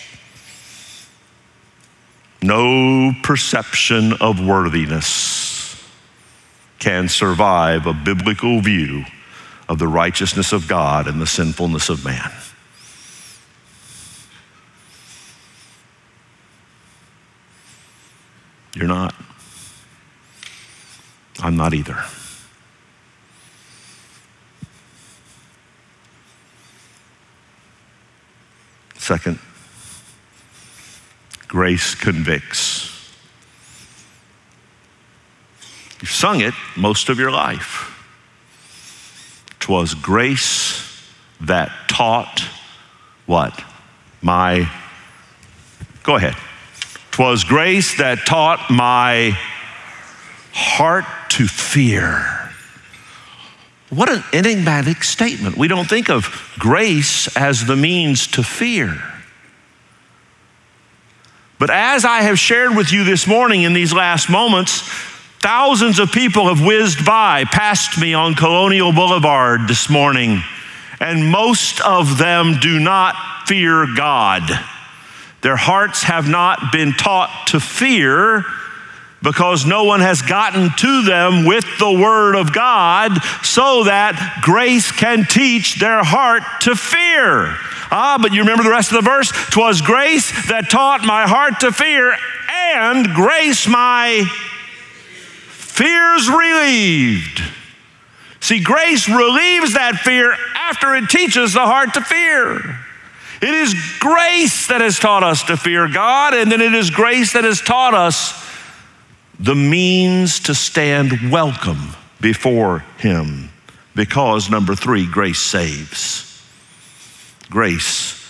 No 2.41 3.13
perception 3.23 4.15
of 4.15 4.45
worthiness 4.45 5.56
can 6.79 7.09
survive 7.09 7.87
a 7.87 7.93
biblical 7.93 8.61
view 8.61 9.05
of 9.69 9.79
the 9.79 9.89
righteousness 9.89 10.53
of 10.53 10.69
God 10.69 11.07
and 11.09 11.21
the 11.21 11.27
sinfulness 11.27 11.89
of 11.89 12.05
man. 12.05 12.31
You're 18.75 18.87
not. 18.87 19.15
I'm 21.41 21.57
not 21.57 21.73
either. 21.73 22.03
Second, 28.99 29.39
grace 31.47 31.95
convicts. 31.95 32.96
You've 36.07 36.15
sung 36.15 36.41
it 36.41 36.55
most 36.77 37.09
of 37.09 37.19
your 37.19 37.33
life. 37.33 37.93
Twas 39.59 39.93
grace 39.93 41.05
that 41.41 41.73
taught 41.89 42.45
what? 43.27 43.61
My, 44.23 44.71
go 46.05 46.15
ahead. 46.15 46.37
Twas 47.11 47.43
grace 47.43 47.99
that 47.99 48.25
taught 48.25 48.71
my 48.71 49.37
heart 50.53 51.07
to 51.31 51.49
fear. 51.49 52.53
What 53.91 54.09
an 54.09 54.23
enigmatic 54.33 55.03
statement. 55.03 55.57
We 55.57 55.67
don't 55.67 55.89
think 55.89 56.09
of 56.09 56.55
grace 56.57 57.37
as 57.37 57.67
the 57.67 57.75
means 57.75 58.29
to 58.29 58.45
fear. 58.45 58.97
But 61.59 61.71
as 61.71 62.05
I 62.05 62.21
have 62.21 62.39
shared 62.39 62.77
with 62.77 62.93
you 62.93 63.03
this 63.03 63.27
morning 63.27 63.65
in 63.65 63.73
these 63.73 63.93
last 63.93 64.31
moments, 64.31 64.89
thousands 65.47 66.01
of 66.01 66.11
people 66.11 66.53
have 66.53 66.67
whizzed 66.67 67.05
by, 67.05 67.45
past 67.45 68.01
me 68.01 68.13
on 68.13 68.35
Colonial 68.35 68.93
Boulevard 68.93 69.69
this 69.69 69.89
morning, 69.89 70.43
and 70.99 71.31
most 71.31 71.81
of 71.83 72.19
them 72.19 72.59
do 72.61 72.81
not 72.81 73.15
fear 73.47 73.87
God. 73.97 74.43
Their 75.43 75.55
hearts 75.55 76.03
have 76.03 76.29
not 76.29 76.73
been 76.73 76.95
taught 76.95 77.47
to 77.51 77.61
fear 77.61 78.45
because 79.23 79.65
no 79.65 79.85
one 79.85 80.01
has 80.01 80.21
gotten 80.21 80.71
to 80.79 81.03
them 81.05 81.45
with 81.45 81.65
the 81.79 81.93
Word 81.93 82.35
of 82.35 82.53
God 82.53 83.13
so 83.45 83.85
that 83.85 84.41
grace 84.43 84.91
can 84.91 85.27
teach 85.27 85.79
their 85.79 86.03
heart 86.03 86.43
to 86.63 86.75
fear. 86.75 87.55
Ah, 87.93 88.19
but 88.21 88.33
you 88.33 88.41
remember 88.41 88.65
the 88.65 88.71
rest 88.71 88.91
of 88.91 88.97
the 88.97 89.09
verse? 89.09 89.31
Twas 89.51 89.81
grace 89.81 90.49
that 90.49 90.71
taught 90.71 91.05
my 91.05 91.23
heart 91.29 91.61
to 91.61 91.71
fear, 91.71 92.17
and 92.49 93.15
grace 93.15 93.69
my 93.69 94.29
fears 95.77 96.29
relieved. 96.29 97.43
See, 98.41 98.63
grace 98.63 99.09
relieves 99.09 99.75
that 99.75 99.97
fear 99.97 100.35
after 100.55 100.95
it 100.95 101.11
teaches 101.11 101.53
the 101.53 101.61
heart 101.61 101.93
to 101.95 102.01
fear. 102.01 102.81
It 103.43 103.55
is 103.55 103.75
grace 104.01 104.69
that 104.69 104.81
has 104.81 104.99
taught 104.99 105.23
us 105.23 105.43
to 105.45 105.57
fear 105.57 105.87
God, 105.89 106.33
and 106.33 106.51
then 106.51 106.63
it 106.63 106.73
is 106.73 106.91
grace 106.91 107.35
that 107.35 107.45
has 107.45 107.61
taught 107.61 107.93
us 107.93 108.33
the 109.39 109.55
means 109.55 110.41
to 110.41 110.55
stand 110.55 111.31
welcome 111.31 111.95
before 112.21 112.79
Him. 112.97 113.51
Because, 113.95 114.49
number 114.49 114.75
three, 114.75 115.07
grace 115.07 115.41
saves. 115.41 116.43
Grace 117.51 118.23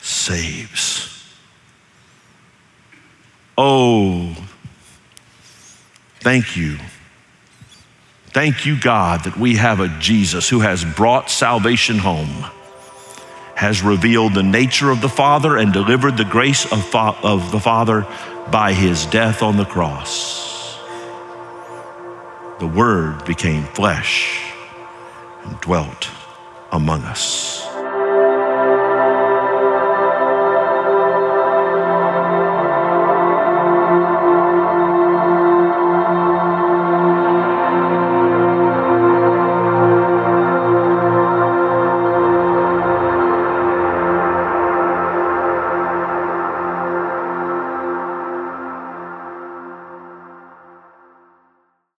saves. 0.00 1.10
Oh, 3.58 4.34
thank 6.24 6.56
you. 6.56 6.78
Thank 8.28 8.66
you, 8.66 8.80
God, 8.80 9.24
that 9.24 9.36
we 9.36 9.54
have 9.54 9.78
a 9.78 9.88
Jesus 10.00 10.48
who 10.48 10.60
has 10.60 10.84
brought 10.84 11.30
salvation 11.30 11.98
home 11.98 12.44
has 13.54 13.82
revealed 13.82 14.34
the 14.34 14.42
nature 14.42 14.90
of 14.90 15.00
the 15.00 15.08
Father 15.08 15.56
and 15.56 15.72
delivered 15.72 16.16
the 16.16 16.24
grace 16.24 16.70
of, 16.72 16.84
fa- 16.84 17.16
of 17.22 17.52
the 17.52 17.60
Father 17.60 18.06
by 18.50 18.72
his 18.72 19.06
death 19.06 19.42
on 19.42 19.56
the 19.56 19.64
cross. 19.64 20.76
The 22.58 22.66
Word 22.66 23.24
became 23.24 23.64
flesh 23.64 24.52
and 25.44 25.60
dwelt 25.60 26.08
among 26.72 27.02
us. 27.02 27.63